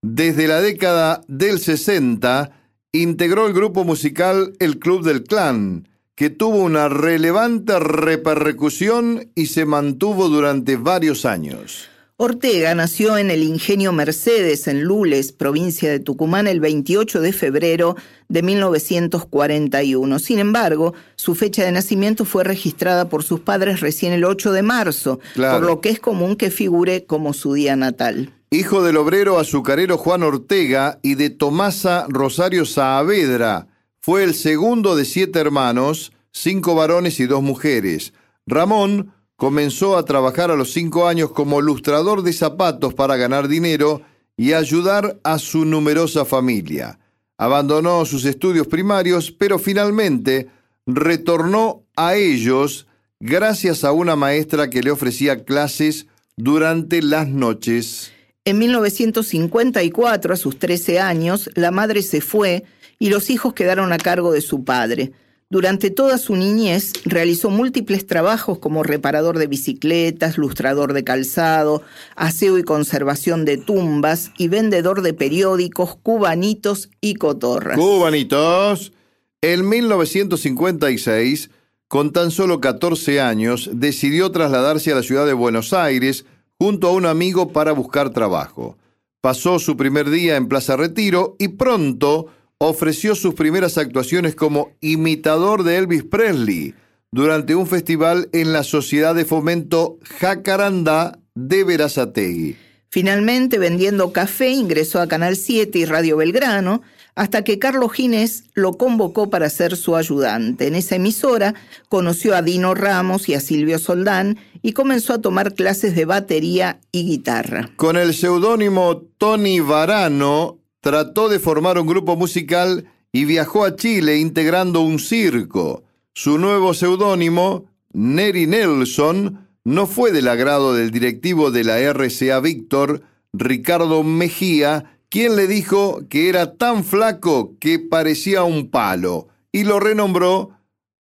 Desde 0.02 0.46
la 0.46 0.60
década 0.60 1.22
del 1.28 1.60
60 1.60 2.50
integró 2.92 3.46
el 3.46 3.54
grupo 3.54 3.84
musical 3.84 4.52
El 4.58 4.78
Club 4.78 5.02
del 5.02 5.24
Clan, 5.24 5.88
que 6.14 6.28
tuvo 6.28 6.58
una 6.58 6.90
relevante 6.90 7.78
repercusión 7.78 9.30
y 9.34 9.46
se 9.46 9.64
mantuvo 9.64 10.28
durante 10.28 10.76
varios 10.76 11.24
años. 11.24 11.88
Ortega 12.24 12.72
nació 12.76 13.18
en 13.18 13.32
el 13.32 13.42
ingenio 13.42 13.92
Mercedes, 13.92 14.68
en 14.68 14.84
Lules, 14.84 15.32
provincia 15.32 15.90
de 15.90 15.98
Tucumán, 15.98 16.46
el 16.46 16.60
28 16.60 17.20
de 17.20 17.32
febrero 17.32 17.96
de 18.28 18.42
1941. 18.44 20.20
Sin 20.20 20.38
embargo, 20.38 20.94
su 21.16 21.34
fecha 21.34 21.64
de 21.64 21.72
nacimiento 21.72 22.24
fue 22.24 22.44
registrada 22.44 23.08
por 23.08 23.24
sus 23.24 23.40
padres 23.40 23.80
recién 23.80 24.12
el 24.12 24.22
8 24.22 24.52
de 24.52 24.62
marzo, 24.62 25.18
Claro. 25.34 25.58
por 25.58 25.66
lo 25.66 25.80
que 25.80 25.88
es 25.88 25.98
común 25.98 26.36
que 26.36 26.52
figure 26.52 27.06
como 27.06 27.32
su 27.32 27.54
día 27.54 27.74
natal. 27.74 28.32
Hijo 28.52 28.84
del 28.84 28.98
obrero 28.98 29.40
azucarero 29.40 29.98
Juan 29.98 30.22
Ortega 30.22 31.00
y 31.02 31.16
de 31.16 31.28
Tomasa 31.30 32.06
Rosario 32.08 32.66
Saavedra, 32.66 33.66
fue 33.98 34.22
el 34.22 34.34
segundo 34.34 34.94
de 34.94 35.06
siete 35.06 35.40
hermanos, 35.40 36.12
cinco 36.30 36.76
varones 36.76 37.18
y 37.18 37.26
dos 37.26 37.42
mujeres. 37.42 38.12
Ramón 38.46 39.12
comenzó 39.42 39.96
a 39.96 40.04
trabajar 40.04 40.52
a 40.52 40.54
los 40.54 40.72
cinco 40.72 41.08
años 41.08 41.32
como 41.32 41.60
lustrador 41.60 42.22
de 42.22 42.32
zapatos 42.32 42.94
para 42.94 43.16
ganar 43.16 43.48
dinero 43.48 44.00
y 44.36 44.52
ayudar 44.52 45.18
a 45.24 45.40
su 45.40 45.64
numerosa 45.64 46.24
familia. 46.24 47.00
Abandonó 47.38 48.04
sus 48.04 48.24
estudios 48.24 48.68
primarios, 48.68 49.32
pero 49.32 49.58
finalmente 49.58 50.48
retornó 50.86 51.82
a 51.96 52.14
ellos 52.14 52.86
gracias 53.18 53.82
a 53.82 53.90
una 53.90 54.14
maestra 54.14 54.70
que 54.70 54.80
le 54.80 54.92
ofrecía 54.92 55.42
clases 55.42 56.06
durante 56.36 57.02
las 57.02 57.26
noches. 57.26 58.12
En 58.44 58.60
1954, 58.60 60.34
a 60.34 60.36
sus 60.36 60.56
13 60.56 61.00
años, 61.00 61.50
la 61.56 61.72
madre 61.72 62.02
se 62.02 62.20
fue 62.20 62.62
y 63.00 63.10
los 63.10 63.28
hijos 63.28 63.54
quedaron 63.54 63.92
a 63.92 63.98
cargo 63.98 64.30
de 64.30 64.40
su 64.40 64.62
padre. 64.62 65.10
Durante 65.52 65.90
toda 65.90 66.16
su 66.16 66.34
niñez 66.34 66.94
realizó 67.04 67.50
múltiples 67.50 68.06
trabajos 68.06 68.58
como 68.58 68.82
reparador 68.82 69.36
de 69.36 69.48
bicicletas, 69.48 70.38
lustrador 70.38 70.94
de 70.94 71.04
calzado, 71.04 71.82
aseo 72.16 72.56
y 72.56 72.62
conservación 72.62 73.44
de 73.44 73.58
tumbas 73.58 74.30
y 74.38 74.48
vendedor 74.48 75.02
de 75.02 75.12
periódicos, 75.12 75.94
cubanitos 76.02 76.88
y 77.02 77.16
cotorras. 77.16 77.76
Cubanitos. 77.78 78.94
En 79.42 79.68
1956, 79.68 81.50
con 81.86 82.12
tan 82.12 82.30
solo 82.30 82.62
14 82.62 83.20
años, 83.20 83.68
decidió 83.74 84.32
trasladarse 84.32 84.90
a 84.92 84.94
la 84.94 85.02
ciudad 85.02 85.26
de 85.26 85.34
Buenos 85.34 85.74
Aires 85.74 86.24
junto 86.58 86.88
a 86.88 86.92
un 86.92 87.04
amigo 87.04 87.52
para 87.52 87.72
buscar 87.72 88.08
trabajo. 88.08 88.78
Pasó 89.20 89.58
su 89.58 89.76
primer 89.76 90.08
día 90.08 90.36
en 90.36 90.48
Plaza 90.48 90.78
Retiro 90.78 91.36
y 91.38 91.48
pronto 91.48 92.28
ofreció 92.66 93.14
sus 93.14 93.34
primeras 93.34 93.78
actuaciones 93.78 94.34
como 94.34 94.72
imitador 94.80 95.64
de 95.64 95.78
Elvis 95.78 96.04
Presley 96.04 96.74
durante 97.10 97.54
un 97.54 97.66
festival 97.66 98.28
en 98.32 98.52
la 98.52 98.62
Sociedad 98.62 99.14
de 99.14 99.24
Fomento 99.24 99.98
Jacarandá 100.20 101.18
de 101.34 101.64
Verazategui. 101.64 102.56
Finalmente, 102.88 103.58
vendiendo 103.58 104.12
café, 104.12 104.50
ingresó 104.50 105.00
a 105.00 105.08
Canal 105.08 105.36
7 105.36 105.78
y 105.78 105.84
Radio 105.86 106.18
Belgrano, 106.18 106.82
hasta 107.14 107.42
que 107.42 107.58
Carlos 107.58 107.92
Ginés 107.92 108.44
lo 108.54 108.74
convocó 108.74 109.28
para 109.28 109.50
ser 109.50 109.76
su 109.76 109.96
ayudante. 109.96 110.66
En 110.66 110.74
esa 110.74 110.96
emisora 110.96 111.54
conoció 111.88 112.34
a 112.34 112.42
Dino 112.42 112.74
Ramos 112.74 113.28
y 113.28 113.34
a 113.34 113.40
Silvio 113.40 113.78
Soldán 113.78 114.38
y 114.62 114.72
comenzó 114.72 115.14
a 115.14 115.20
tomar 115.20 115.54
clases 115.54 115.94
de 115.94 116.04
batería 116.04 116.80
y 116.92 117.06
guitarra. 117.06 117.70
Con 117.76 117.96
el 117.96 118.14
seudónimo 118.14 119.02
Tony 119.18 119.60
Varano, 119.60 120.58
trató 120.82 121.28
de 121.28 121.38
formar 121.38 121.78
un 121.78 121.86
grupo 121.86 122.16
musical 122.16 122.84
y 123.12 123.24
viajó 123.24 123.64
a 123.64 123.76
Chile 123.76 124.18
integrando 124.18 124.80
un 124.80 124.98
circo. 124.98 125.84
Su 126.12 126.38
nuevo 126.38 126.74
seudónimo, 126.74 127.66
Neri 127.92 128.46
Nelson, 128.46 129.48
no 129.64 129.86
fue 129.86 130.10
del 130.10 130.28
agrado 130.28 130.74
del 130.74 130.90
directivo 130.90 131.52
de 131.52 131.64
la 131.64 131.78
RCA 131.78 132.40
Víctor, 132.40 133.02
Ricardo 133.32 134.02
Mejía, 134.02 134.98
quien 135.08 135.36
le 135.36 135.46
dijo 135.46 136.00
que 136.08 136.28
era 136.28 136.56
tan 136.56 136.84
flaco 136.84 137.56
que 137.60 137.78
parecía 137.78 138.42
un 138.42 138.68
palo, 138.68 139.28
y 139.52 139.62
lo 139.62 139.78
renombró 139.78 140.58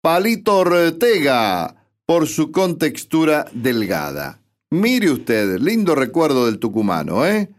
Palito 0.02 0.58
Ortega 0.58 1.76
por 2.06 2.26
su 2.26 2.50
contextura 2.50 3.46
delgada. 3.52 4.40
Mire 4.70 5.12
usted, 5.12 5.58
lindo 5.60 5.94
recuerdo 5.94 6.46
del 6.46 6.58
tucumano, 6.58 7.24
¿eh? 7.24 7.50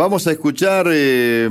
Vamos 0.00 0.26
a 0.26 0.30
escuchar. 0.32 0.86
eh, 0.90 1.46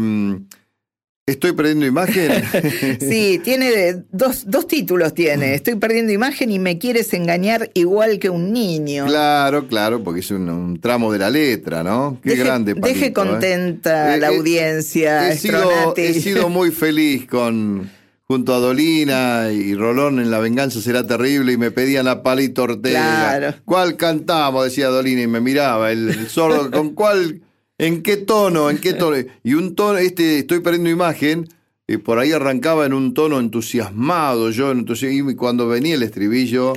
Estoy 1.27 1.51
perdiendo 1.51 1.85
imagen. 1.85 2.31
Sí, 2.99 3.39
tiene 3.43 4.05
dos, 4.11 4.45
dos 4.47 4.65
títulos 4.65 5.13
tiene. 5.13 5.53
Estoy 5.53 5.75
perdiendo 5.75 6.11
imagen 6.11 6.51
y 6.51 6.57
me 6.57 6.79
quieres 6.79 7.13
engañar 7.13 7.69
igual 7.75 8.17
que 8.17 8.31
un 8.31 8.51
niño. 8.51 9.05
Claro, 9.05 9.67
claro, 9.67 10.03
porque 10.03 10.21
es 10.21 10.31
un, 10.31 10.49
un 10.49 10.81
tramo 10.81 11.11
de 11.13 11.19
la 11.19 11.29
letra, 11.29 11.83
¿no? 11.83 12.17
Qué 12.23 12.31
Deje- 12.31 12.43
grande. 12.43 12.73
Deje 12.73 12.81
Palito, 12.81 13.05
¿eh? 13.05 13.13
contenta 13.13 14.13
a 14.13 14.17
la 14.17 14.29
Eh, 14.29 14.33
eh, 14.33 14.37
audiencia. 14.37 15.31
He 15.31 15.37
sido, 15.37 15.93
he 15.95 16.13
sido 16.15 16.49
muy 16.57 16.71
feliz 16.71 17.27
con 17.27 17.87
junto 18.23 18.55
a 18.55 18.57
Dolina 18.59 19.51
y 19.51 19.75
Rolón 19.75 20.19
en 20.19 20.31
La 20.31 20.39
Venganza 20.39 20.81
será 20.81 21.05
terrible 21.05 21.53
y 21.53 21.57
me 21.57 21.69
pedían 21.69 22.07
a 22.07 22.23
Palito 22.23 22.63
Ortega. 22.63 22.99
Claro. 23.37 23.55
¿Cuál 23.65 23.95
cantamos? 23.97 24.65
Decía 24.65 24.87
Dolina 24.87 25.21
y 25.21 25.27
me 25.27 25.39
miraba 25.41 25.91
el, 25.91 26.09
el 26.09 26.27
sordo. 26.27 26.71
¿Con 26.75 26.95
cuál? 26.95 27.41
¿En 27.79 28.03
qué 28.03 28.17
tono? 28.17 28.69
¿En 28.69 28.77
qué 28.77 28.93
tono? 28.93 29.17
Y 29.41 29.53
un 29.55 29.73
tono, 29.73 29.97
este, 29.97 30.39
estoy 30.39 30.59
perdiendo 30.59 30.89
imagen. 30.89 31.47
Y 31.87 31.97
por 31.97 32.19
ahí 32.19 32.31
arrancaba 32.31 32.85
en 32.85 32.93
un 32.93 33.15
tono 33.15 33.39
entusiasmado, 33.39 34.51
yo 34.51 34.69
entusiasmado, 34.69 35.31
y 35.31 35.35
cuando 35.35 35.67
venía 35.67 35.95
el 35.95 36.03
estribillo 36.03 36.73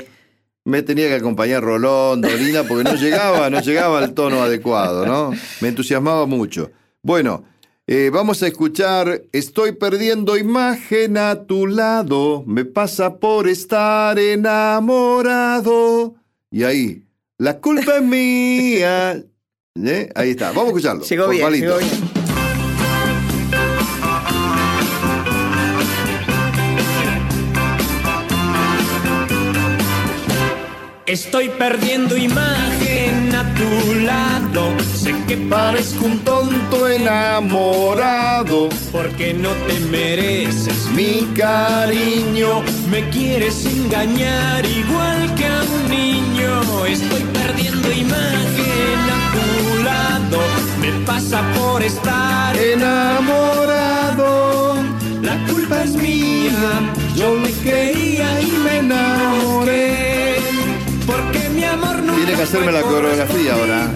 me 0.64 0.82
tenía 0.82 1.08
que 1.08 1.16
acompañar 1.16 1.62
Rolón, 1.62 2.20
Dolina, 2.22 2.62
porque 2.62 2.84
no 2.84 2.94
llegaba, 2.94 3.50
no 3.50 3.60
llegaba 3.60 3.98
al 3.98 4.14
tono 4.14 4.40
adecuado, 4.42 5.04
¿no? 5.04 5.32
Me 5.60 5.68
entusiasmaba 5.68 6.24
mucho. 6.26 6.70
Bueno, 7.02 7.44
eh, 7.86 8.10
vamos 8.12 8.42
a 8.42 8.46
escuchar 8.46 9.22
Estoy 9.32 9.72
perdiendo 9.72 10.38
imagen 10.38 11.18
a 11.18 11.44
tu 11.44 11.66
lado, 11.66 12.44
me 12.46 12.64
pasa 12.64 13.16
por 13.18 13.48
estar 13.48 14.18
enamorado. 14.18 16.14
Y 16.50 16.62
ahí, 16.62 17.02
la 17.38 17.58
culpa 17.58 17.96
es 17.96 18.02
mía. 18.02 19.24
¿Eh? 19.74 20.10
Ahí 20.14 20.30
está, 20.32 20.48
vamos 20.48 20.64
a 20.64 20.68
escucharlo. 20.68 21.02
Llegó 21.02 21.28
bien, 21.28 21.50
llegó 21.50 21.78
bien. 21.78 21.90
Estoy 31.06 31.48
perdiendo 31.50 32.16
imagen 32.16 33.34
a 33.34 33.54
tu 33.54 33.94
lado. 34.00 34.74
Sé 34.94 35.14
que 35.26 35.36
parezco 35.36 36.04
un 36.04 36.18
tonto 36.20 36.88
enamorado, 36.88 38.68
porque 38.92 39.34
no 39.34 39.50
te 39.66 39.80
mereces 39.90 40.86
mi 40.94 41.26
cariño. 41.34 42.62
Me 42.90 43.08
quieres 43.08 43.64
engañar 43.66 44.64
igual 44.66 45.34
que 45.34 45.46
a 45.46 45.62
un 45.62 45.90
niño. 45.90 46.86
Estoy 46.86 47.22
perdiendo 47.32 47.90
imagen 47.90 49.01
Me 50.80 50.90
pasa 51.04 51.42
por 51.54 51.82
estar 51.82 52.56
Enamorado, 52.56 54.26
La 55.20 55.36
culpa 55.46 55.82
es 55.82 55.94
mía. 55.96 56.80
Yo 57.14 57.34
me 57.34 57.50
creía 57.50 58.40
y 58.40 58.50
me 58.64 58.78
enamoré. 58.78 60.36
Porque 61.06 61.50
mi 61.50 61.64
amor 61.64 61.96
nunca 61.96 62.14
Tiene 62.14 62.34
que 62.34 62.42
hacerme 62.42 62.72
la 62.72 62.82
coreografía 62.82 63.54
ahora. 63.54 63.90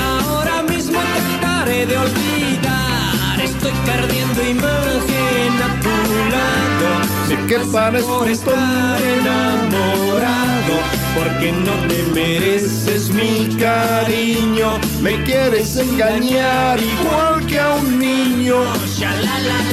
Ahora 0.00 0.62
mismo 0.62 1.00
trataré 1.40 1.86
de 1.86 1.98
olvidar. 1.98 3.40
Estoy 3.42 3.72
perdiendo 3.84 4.42
imagen 4.42 5.62
a 5.62 5.80
tu 5.82 5.94
lado. 6.34 6.88
Sé 7.28 7.36
que 7.48 7.58
parezco 7.72 8.18
por 8.18 8.28
estar 8.28 9.02
enamorado. 9.02 10.95
Porque 11.16 11.50
no 11.50 11.72
te 11.88 12.02
mereces 12.14 13.08
mi 13.08 13.56
cariño. 13.56 14.78
Me 15.00 15.22
quieres 15.24 15.76
engañar 15.76 16.78
igual 16.78 17.46
que 17.46 17.58
a 17.58 17.74
un 17.76 17.98
niño. 17.98 18.56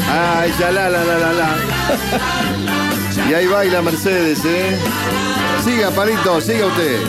Ay, 0.10 0.54
ya 0.58 0.72
la 0.72 0.90
la 0.90 1.04
la 1.04 1.18
la 1.18 1.34
la. 1.34 1.56
Y 3.30 3.34
ahí 3.34 3.48
baila 3.48 3.82
Mercedes, 3.82 4.40
¿eh? 4.46 4.78
Siga, 5.64 5.92
Palito, 5.92 6.40
siga 6.42 6.66
usted. 6.68 7.00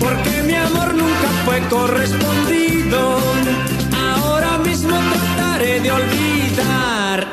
Porque 0.00 0.42
mi 0.44 0.54
amor 0.54 0.94
nunca 0.94 1.28
fue 1.44 1.60
correspondido. 1.68 3.18
Ahora 4.16 4.58
mismo 4.58 4.98
trataré 5.36 5.80
de 5.80 5.92
olvidar. 5.92 6.77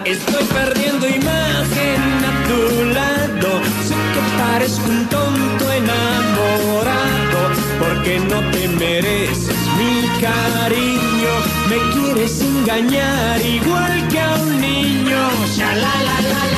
Estoy 0.06 0.44
perdiendo 0.54 1.08
imagen 1.08 2.02
a 2.30 2.48
tu 2.48 2.86
lado. 2.94 3.60
Sé 3.88 3.96
que 4.14 4.22
parezco 4.38 4.88
un 4.88 5.06
tonto 5.08 5.72
enamorado. 5.72 7.40
Porque 7.80 8.20
no 8.20 8.40
te 8.52 8.68
mereces 8.68 9.58
mi 9.80 10.08
cariño. 10.22 11.34
Me 11.70 11.78
quieres 11.94 12.40
engañar 12.40 13.42
igual 13.42 14.08
que 14.10 14.20
a 14.20 14.36
un 14.36 14.62
niño. 14.62 15.30
Ya 15.58 15.74
la 15.74 15.96
la 16.04 16.22
la 16.22 16.55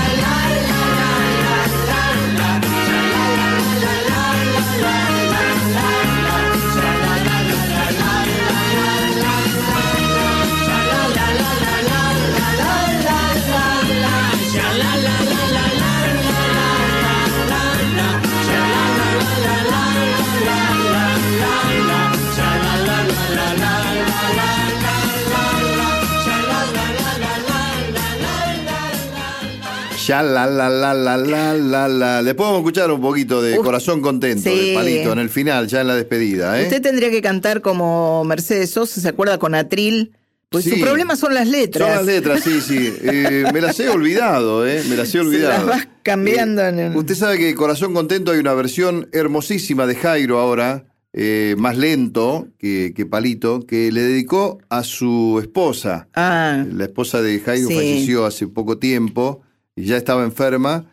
Ya 30.07 30.23
la 30.23 30.45
la 30.45 30.69
la 30.69 30.93
la 30.93 31.17
la 31.17 31.53
la 31.53 31.87
la. 31.87 32.21
Le 32.21 32.33
podemos 32.33 32.59
escuchar 32.59 32.89
un 32.91 33.01
poquito 33.01 33.41
de 33.41 33.59
Uf, 33.59 33.65
Corazón 33.65 34.01
Contento, 34.01 34.49
sí. 34.49 34.69
de 34.69 34.73
Palito, 34.75 35.11
en 35.11 35.19
el 35.19 35.29
final, 35.29 35.67
ya 35.67 35.81
en 35.81 35.87
la 35.87 35.95
despedida, 35.95 36.59
¿eh? 36.61 36.63
Usted 36.63 36.81
tendría 36.81 37.09
que 37.11 37.21
cantar 37.21 37.61
como 37.61 38.23
Mercedes 38.23 38.69
Sosa, 38.71 39.01
¿se 39.01 39.07
acuerda 39.09 39.37
con 39.37 39.53
Atril? 39.55 40.13
Pues 40.49 40.63
Sí. 40.63 40.69
su 40.71 40.79
problema 40.81 41.17
son 41.17 41.33
las 41.33 41.47
letras. 41.49 41.85
Son 41.87 41.97
las 41.97 42.05
letras, 42.05 42.41
sí, 42.41 42.61
sí. 42.61 42.93
Eh, 43.03 43.43
me 43.53 43.59
las 43.59 43.77
he 43.81 43.89
olvidado, 43.89 44.65
¿eh? 44.65 44.81
Me 44.87 44.95
las 44.95 45.09
he 45.09 45.11
Se 45.13 45.19
olvidado. 45.19 45.57
las 45.57 45.65
vas 45.65 45.87
cambiando 46.03 46.61
en 46.65 46.79
el- 46.79 46.95
Usted 46.95 47.15
sabe 47.15 47.37
que 47.37 47.53
Corazón 47.53 47.93
Contento 47.93 48.31
hay 48.31 48.39
una 48.39 48.53
versión 48.53 49.09
hermosísima 49.11 49.85
de 49.87 49.95
Jairo 49.95 50.39
ahora, 50.39 50.85
eh, 51.11 51.55
más 51.57 51.77
lento 51.77 52.47
que, 52.57 52.93
que 52.95 53.05
Palito, 53.05 53.65
que 53.67 53.91
le 53.91 54.03
dedicó 54.03 54.59
a 54.69 54.83
su 54.85 55.37
esposa. 55.41 56.07
Ah, 56.13 56.63
La 56.71 56.85
esposa 56.85 57.21
de 57.21 57.39
Jairo 57.41 57.67
Sí. 57.67 57.75
falleció 57.75 58.25
hace 58.25 58.47
poco 58.47 58.77
tiempo 58.77 59.41
ya 59.85 59.97
estaba 59.97 60.23
enferma. 60.23 60.85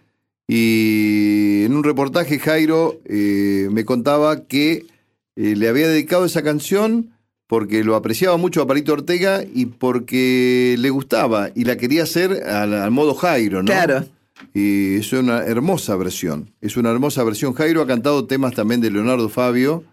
Y 0.47 1.65
en 1.65 1.75
un 1.75 1.85
reportaje 1.85 2.39
Jairo 2.39 3.01
eh, 3.07 3.69
me 3.71 3.85
contaba 3.85 4.45
que 4.45 4.87
eh, 5.37 5.57
le 5.57 5.69
había 5.69 5.89
dedicado 5.89 6.25
esa 6.27 6.43
canción 6.43 7.11
porque 7.47 7.83
lo 7.85 7.97
apreciaba 7.97 8.37
mucho 8.37 8.63
a 8.63 8.67
Palito 8.67 8.93
Ortega 8.93 9.43
y 9.55 9.67
porque 9.67 10.77
le 10.79 10.91
gustaba 10.91 11.51
y 11.55 11.65
la 11.65 11.77
quería 11.77 12.03
hacer 12.03 12.45
al, 12.47 12.75
al 12.75 12.91
modo 12.91 13.15
Jairo, 13.15 13.63
¿no? 13.63 13.67
Claro. 13.67 14.05
Y 14.53 14.97
es 14.97 15.13
una 15.13 15.45
hermosa 15.45 15.97
versión. 15.97 16.51
Es 16.61 16.77
una 16.77 16.91
hermosa 16.91 17.25
versión. 17.25 17.53
Jairo 17.55 17.81
ha 17.83 17.87
cantado 17.87 18.27
temas 18.27 18.55
también 18.55 18.81
de 18.81 18.91
Leonardo 18.91 19.29
Fabio, 19.29 19.85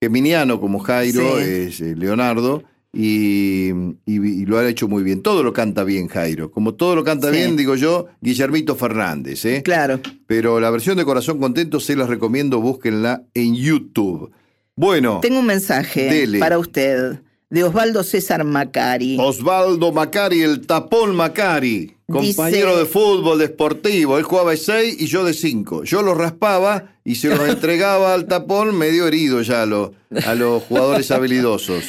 geminiano 0.00 0.60
como 0.60 0.78
Jairo, 0.78 1.38
Sí. 1.38 1.44
es 1.44 1.80
eh, 1.80 1.94
Leonardo, 1.96 2.62
y, 2.92 3.70
y- 3.70 3.72
y 4.06 4.46
lo 4.46 4.58
ha 4.58 4.68
hecho 4.68 4.88
muy 4.88 5.02
bien. 5.02 5.22
Todo 5.22 5.42
lo 5.42 5.52
canta 5.52 5.84
bien 5.84 6.08
Jairo. 6.08 6.50
Como 6.50 6.74
todo 6.74 6.96
lo 6.96 7.04
canta 7.04 7.30
Sí. 7.30 7.36
bien, 7.36 7.56
digo 7.56 7.76
yo, 7.76 8.06
Guillermito 8.20 8.74
Fernández. 8.76 9.44
¿eh? 9.44 9.62
claro. 9.62 10.00
Pero 10.26 10.60
la 10.60 10.70
versión 10.70 10.96
de 10.96 11.04
Corazón 11.04 11.38
Contento 11.38 11.80
se 11.80 11.96
las 11.96 12.08
recomiendo, 12.08 12.60
búsquenla 12.60 13.22
en 13.34 13.54
YouTube. 13.54 14.30
Bueno, 14.76 15.20
Tengo 15.20 15.40
un 15.40 15.46
mensaje 15.46 16.04
Dele. 16.04 16.38
para 16.38 16.58
usted 16.58 17.20
de 17.50 17.64
Osvaldo 17.64 18.02
César 18.04 18.44
Macari. 18.44 19.16
Osvaldo 19.20 19.92
Macari, 19.92 20.40
el 20.42 20.66
tapón 20.66 21.14
Macari, 21.16 21.96
compañero 22.06 22.70
Dice- 22.70 22.78
de 22.80 22.86
fútbol 22.86 23.38
deportivo. 23.38 24.16
Él 24.18 24.24
jugaba 24.24 24.52
de 24.52 24.56
6 24.56 24.96
y 25.00 25.06
yo 25.06 25.24
de 25.24 25.34
5. 25.34 25.84
Yo 25.84 26.02
lo 26.02 26.14
raspaba 26.14 26.92
y 27.04 27.16
se 27.16 27.28
los 27.28 27.40
entregaba 27.48 28.14
al 28.14 28.26
tapón 28.26 28.76
medio 28.78 29.06
herido 29.06 29.42
ya 29.42 29.62
a, 29.62 29.66
los- 29.66 29.90
a 30.26 30.34
los 30.34 30.62
jugadores 30.62 31.10
habilidosos. 31.10 31.84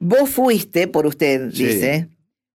Vos 0.00 0.30
fuiste, 0.30 0.88
por 0.88 1.06
usted, 1.06 1.50
Sí. 1.52 1.64
dice, 1.66 2.08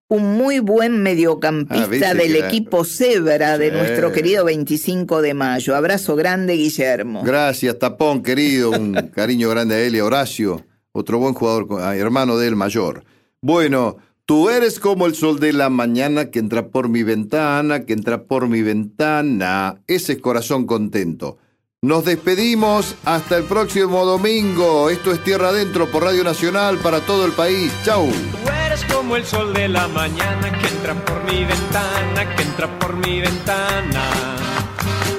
un 0.08 0.34
muy 0.38 0.60
buen 0.60 1.02
mediocampista 1.02 1.86
Ah, 1.86 1.88
¿viste 1.88 2.14
del 2.16 2.36
era? 2.36 2.48
equipo 2.48 2.84
Zebra 2.84 3.58
de 3.58 3.70
Sí. 3.70 3.76
nuestro 3.78 4.12
querido 4.12 4.46
25 4.46 5.22
de 5.22 5.34
mayo. 5.34 5.76
Abrazo 5.76 6.16
grande, 6.16 6.54
Guillermo. 6.56 7.24
Gracias, 7.24 7.78
tapón 7.80 8.22
querido. 8.24 8.72
Un 8.72 8.94
cariño 9.16 9.50
grande 9.50 9.76
a 9.76 9.80
él 9.82 9.96
y 9.96 10.00
a 10.00 10.06
Horacio, 10.06 10.66
otro 10.92 11.20
buen 11.20 11.34
jugador, 11.34 11.68
ah, 11.82 11.96
hermano 11.96 12.38
de 12.38 12.48
él 12.48 12.56
mayor. 12.56 13.04
Bueno, 13.42 13.98
tú 14.26 14.50
eres 14.50 14.80
como 14.80 15.06
el 15.06 15.14
sol 15.14 15.40
de 15.40 15.54
la 15.54 15.70
mañana 15.70 16.32
que 16.32 16.40
entra 16.40 16.70
por 16.70 16.90
mi 16.90 17.04
ventana, 17.04 17.86
que 17.86 17.94
entra 17.94 18.24
por 18.24 18.48
mi 18.48 18.64
ventana. 18.64 19.82
Ese 19.88 20.14
es 20.14 20.20
corazón 20.20 20.66
contento. 20.66 21.38
Nos 21.82 22.06
despedimos 22.06 22.96
hasta 23.06 23.38
el 23.38 23.44
próximo 23.44 24.06
domingo. 24.06 24.90
Esto 24.90 25.12
es 25.12 25.24
Tierra 25.24 25.50
Adentro 25.50 25.92
por 25.92 26.04
Radio 26.04 26.24
Nacional 26.24 26.78
para 26.80 27.02
todo 27.02 27.26
el 27.26 27.32
país. 27.34 27.72
Chau. 27.84 28.10
Tú 28.10 28.52
eres 28.66 28.84
como 28.86 29.16
el 29.16 29.26
sol 29.26 29.54
de 29.54 29.68
la 29.68 29.88
mañana 29.90 30.52
que 30.60 30.68
entra 30.68 30.96
por 31.06 31.24
mi 31.26 31.46
ventana, 31.46 32.36
que 32.36 32.42
entra 32.42 32.80
por 32.80 32.96
mi 32.96 33.22
ventana. 33.22 34.02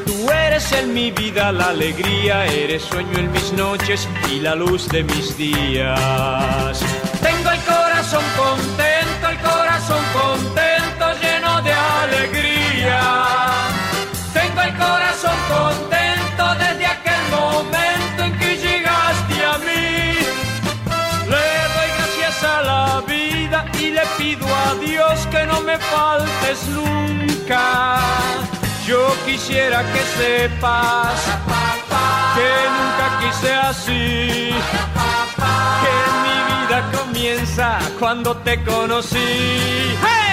Tú 0.06 0.28
eres 0.32 0.72
en 0.72 0.92
mi 0.92 1.12
vida 1.12 1.52
la 1.52 1.68
alegría, 1.68 2.46
eres 2.46 2.82
sueño 2.82 3.18
en 3.18 3.30
mis 3.30 3.52
noches 3.52 4.08
y 4.32 4.40
la 4.40 4.56
luz 4.56 4.88
de 4.88 5.04
mis 5.04 5.36
días. 5.36 6.80
Tengo 7.22 7.50
el 7.50 7.60
corazón 7.60 8.24
contento, 8.36 8.85
no 25.46 25.60
me 25.62 25.78
faltes 25.78 26.68
nunca. 26.68 27.98
Yo 28.86 29.02
quisiera 29.24 29.82
que 29.92 30.02
sepas 30.18 31.18
que 32.36 32.50
nunca 32.76 33.06
quise 33.20 33.52
así. 33.54 34.50
Que 35.82 35.94
mi 36.24 36.36
vida 36.48 36.78
comienza 36.92 37.78
cuando 37.98 38.36
te 38.38 38.62
conocí. 38.64 39.96
¡Hey! 40.04 40.26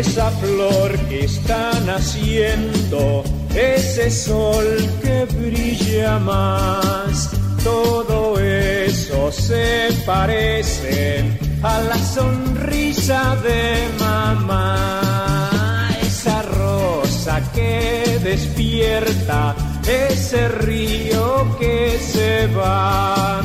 Esa 0.00 0.30
flor 0.30 0.98
que 1.08 1.24
está 1.24 1.72
naciendo, 1.84 3.22
ese 3.54 4.10
sol 4.10 4.66
que 5.02 5.24
brilla 5.24 6.18
más, 6.18 7.30
todo 7.64 8.38
eso 8.38 9.32
se 9.32 9.88
parece 10.06 11.24
a 11.62 11.80
la 11.80 11.98
sonrisa 11.98 13.36
de 13.36 13.88
mamá. 13.98 15.88
Esa 16.02 16.42
rosa 16.42 17.40
que 17.54 18.18
despierta, 18.22 19.54
ese 19.86 20.48
río 20.48 21.56
que 21.58 21.98
se 21.98 22.46
va, 22.48 23.40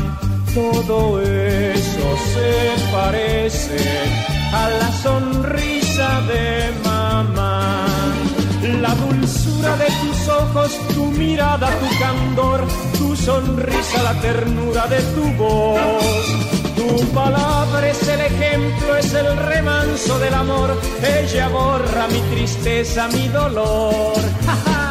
todo 0.54 1.22
eso 1.22 2.08
se 2.34 2.91
parece 2.91 3.78
a 4.54 4.70
la 4.70 4.91
sonrisa 5.04 6.22
de 6.22 6.72
mamá. 6.84 7.86
La 8.65 8.95
dulzura 8.95 9.78
de 9.78 9.86
tus 9.86 10.28
ojos, 10.28 10.71
tu 10.93 11.06
mirada, 11.12 11.69
tu 11.80 11.99
candor, 11.99 12.62
tu 12.97 13.15
sonrisa, 13.15 14.01
la 14.04 14.13
ternura 14.21 14.88
de 14.88 14.99
tu 15.13 15.23
voz. 15.34 16.25
Tu 16.75 17.06
palabra 17.13 17.88
es 17.88 18.08
el 18.08 18.21
ejemplo, 18.21 18.95
es 18.97 19.13
el 19.13 19.38
remanso 19.38 20.17
del 20.19 20.34
amor. 20.34 20.69
Ella 21.04 21.47
borra 21.49 22.08
mi 22.08 22.19
tristeza, 22.34 23.08
mi 23.10 23.28
dolor. 23.28 24.15
¡Ja, 24.45 24.85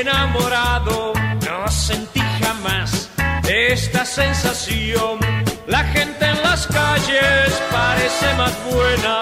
enamorado, 0.00 1.12
no 1.46 1.68
sentí 1.68 2.20
jamás 2.42 3.08
esta 3.48 4.04
sensación. 4.04 5.18
La 5.66 5.84
gente 5.84 6.24
en 6.26 6.42
las 6.42 6.66
calles 6.66 7.62
parece 7.70 8.34
más 8.34 8.52
buena, 8.70 9.20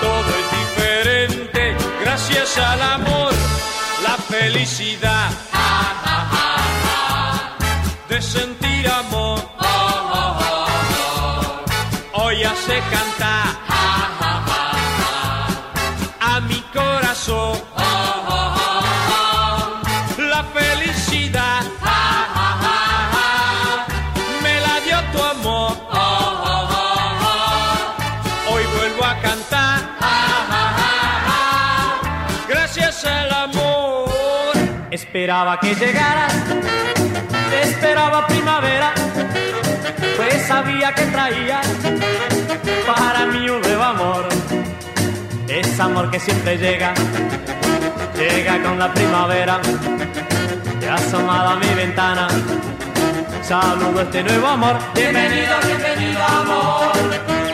todo 0.00 0.30
es 0.40 0.48
diferente 0.60 1.76
gracias 2.02 2.58
al 2.58 2.82
amor, 2.82 3.32
la 4.02 4.16
felicidad 4.16 5.30
de 8.08 8.22
sentir 8.22 8.88
amor. 8.88 9.40
Hoy 12.14 12.42
hace 12.42 12.80
cantar 12.90 13.46
a 16.20 16.40
mi 16.40 16.60
corazón 16.72 17.75
esperaba 35.16 35.58
que 35.58 35.74
llegaras 35.74 36.34
esperaba 37.62 38.26
primavera 38.26 38.92
pues 40.14 40.46
sabía 40.46 40.92
que 40.92 41.06
traías 41.06 41.66
para 42.86 43.24
mí 43.24 43.48
un 43.48 43.62
nuevo 43.62 43.82
amor 43.82 44.28
es 45.48 45.80
amor 45.80 46.10
que 46.10 46.20
siempre 46.20 46.58
llega, 46.58 46.92
llega 48.14 48.62
con 48.62 48.78
la 48.78 48.92
primavera. 48.92 49.58
Te 50.80 50.88
asomado 50.90 51.50
a 51.50 51.56
mi 51.56 51.68
ventana, 51.74 52.28
saludo 53.42 54.02
este 54.02 54.22
nuevo 54.22 54.48
amor. 54.48 54.76
Bienvenido, 54.94 55.54
bienvenido 55.64 56.22
amor. 56.22 56.92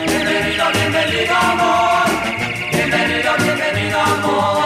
Bienvenido, 0.05 0.65
bienvenido 0.73 1.35
amor. 1.35 2.05
Bienvenido, 2.71 3.31
bienvenido 3.37 3.99
amor. 4.01 4.62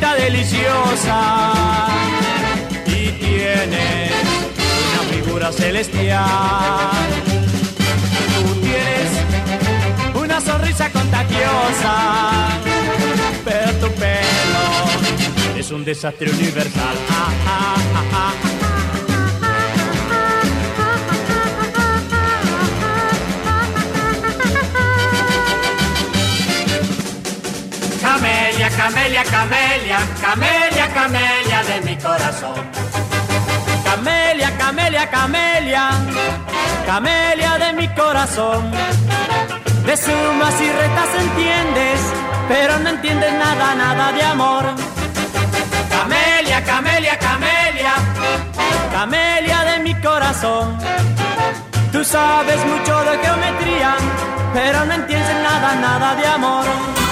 Deliciosa 0.00 1.54
y 2.86 3.10
tienes 3.12 4.12
una 4.92 5.02
figura 5.10 5.52
celestial. 5.52 6.24
Tú 8.44 8.54
tienes 8.60 10.14
una 10.14 10.40
sonrisa 10.40 10.90
contagiosa, 10.90 12.48
pero 13.44 13.72
tu 13.72 13.88
pelo 13.94 15.58
es 15.58 15.70
un 15.70 15.84
desastre 15.84 16.30
universal. 16.30 16.96
Ah, 17.10 17.32
ah, 17.46 18.02
ah, 18.12 18.45
Camelia, 28.56 28.70
camelia, 28.78 29.22
camelia, 29.24 29.98
camelia, 30.22 30.88
camelia 30.94 31.62
de 31.62 31.80
mi 31.82 31.96
corazón. 31.98 32.54
Camelia, 33.84 34.50
camelia, 34.56 35.10
camelia, 35.10 35.90
camelia 36.86 37.58
de 37.58 37.72
mi 37.74 37.86
corazón. 37.88 38.70
De 39.84 39.94
sumas 39.94 40.54
y 40.58 40.72
retas 40.72 41.10
entiendes, 41.18 42.00
pero 42.48 42.78
no 42.78 42.88
entiendes 42.88 43.30
nada, 43.34 43.74
nada 43.74 44.12
de 44.12 44.22
amor. 44.22 44.64
Camelia, 45.90 46.64
camelia, 46.64 47.18
camelia, 47.18 47.92
camelia 48.90 49.64
de 49.64 49.78
mi 49.80 49.94
corazón. 50.00 50.78
Tú 51.92 52.02
sabes 52.02 52.64
mucho 52.64 53.04
de 53.04 53.18
geometría, 53.18 53.96
pero 54.54 54.82
no 54.86 54.94
entiendes 54.94 55.36
nada, 55.42 55.74
nada 55.74 56.14
de 56.14 56.26
amor. 56.26 57.05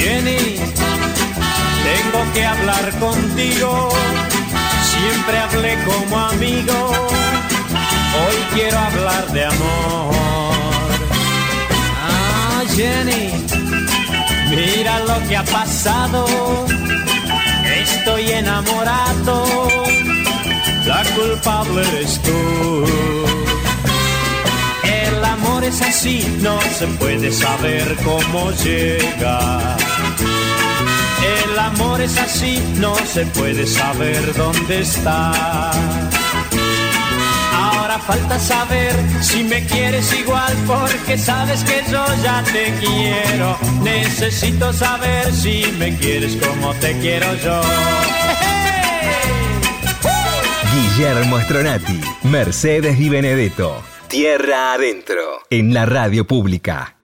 Jenny, 0.00 0.56
tengo 1.88 2.32
que 2.32 2.46
hablar 2.46 2.98
contigo. 2.98 3.90
Siempre 4.92 5.38
hablé 5.38 5.78
como 5.84 6.18
amigo. 6.18 6.90
Hoy 8.20 8.36
quiero 8.54 8.78
hablar 8.78 9.30
de 9.32 9.44
amor. 9.44 10.14
Ah, 12.02 12.62
Jenny, 12.74 13.30
lo 15.06 15.28
que 15.28 15.36
ha 15.36 15.44
pasado. 15.44 16.26
Estoy 17.64 18.30
enamorado, 18.30 19.68
la 20.86 21.02
culpable 21.14 21.82
eres 21.88 22.20
tú. 22.22 23.49
Es 25.70 25.82
así, 25.82 26.38
no 26.42 26.60
se 26.76 26.84
puede 26.98 27.30
saber 27.30 27.96
cómo 28.02 28.50
llega. 28.64 29.76
El 31.44 31.58
amor 31.60 32.00
es 32.00 32.18
así, 32.18 32.60
no 32.78 32.96
se 32.96 33.24
puede 33.26 33.64
saber 33.68 34.34
dónde 34.34 34.80
está. 34.80 35.70
Ahora 37.54 38.00
falta 38.00 38.40
saber 38.40 38.92
si 39.20 39.44
me 39.44 39.64
quieres 39.64 40.12
igual 40.12 40.52
porque 40.66 41.16
sabes 41.16 41.62
que 41.62 41.84
yo 41.88 42.04
ya 42.24 42.42
te 42.52 42.74
quiero. 42.80 43.56
Necesito 43.84 44.72
saber 44.72 45.32
si 45.32 45.72
me 45.78 45.96
quieres 45.96 46.34
como 46.34 46.74
te 46.74 46.98
quiero 46.98 47.32
yo. 47.44 47.60
Guillermo 50.74 51.38
Stronati, 51.38 52.00
Mercedes 52.24 52.98
y 52.98 53.08
Benedetto. 53.08 53.84
Tierra 54.10 54.72
adentro, 54.72 55.22
en 55.50 55.72
la 55.72 55.86
radio 55.86 56.26
pública. 56.26 56.99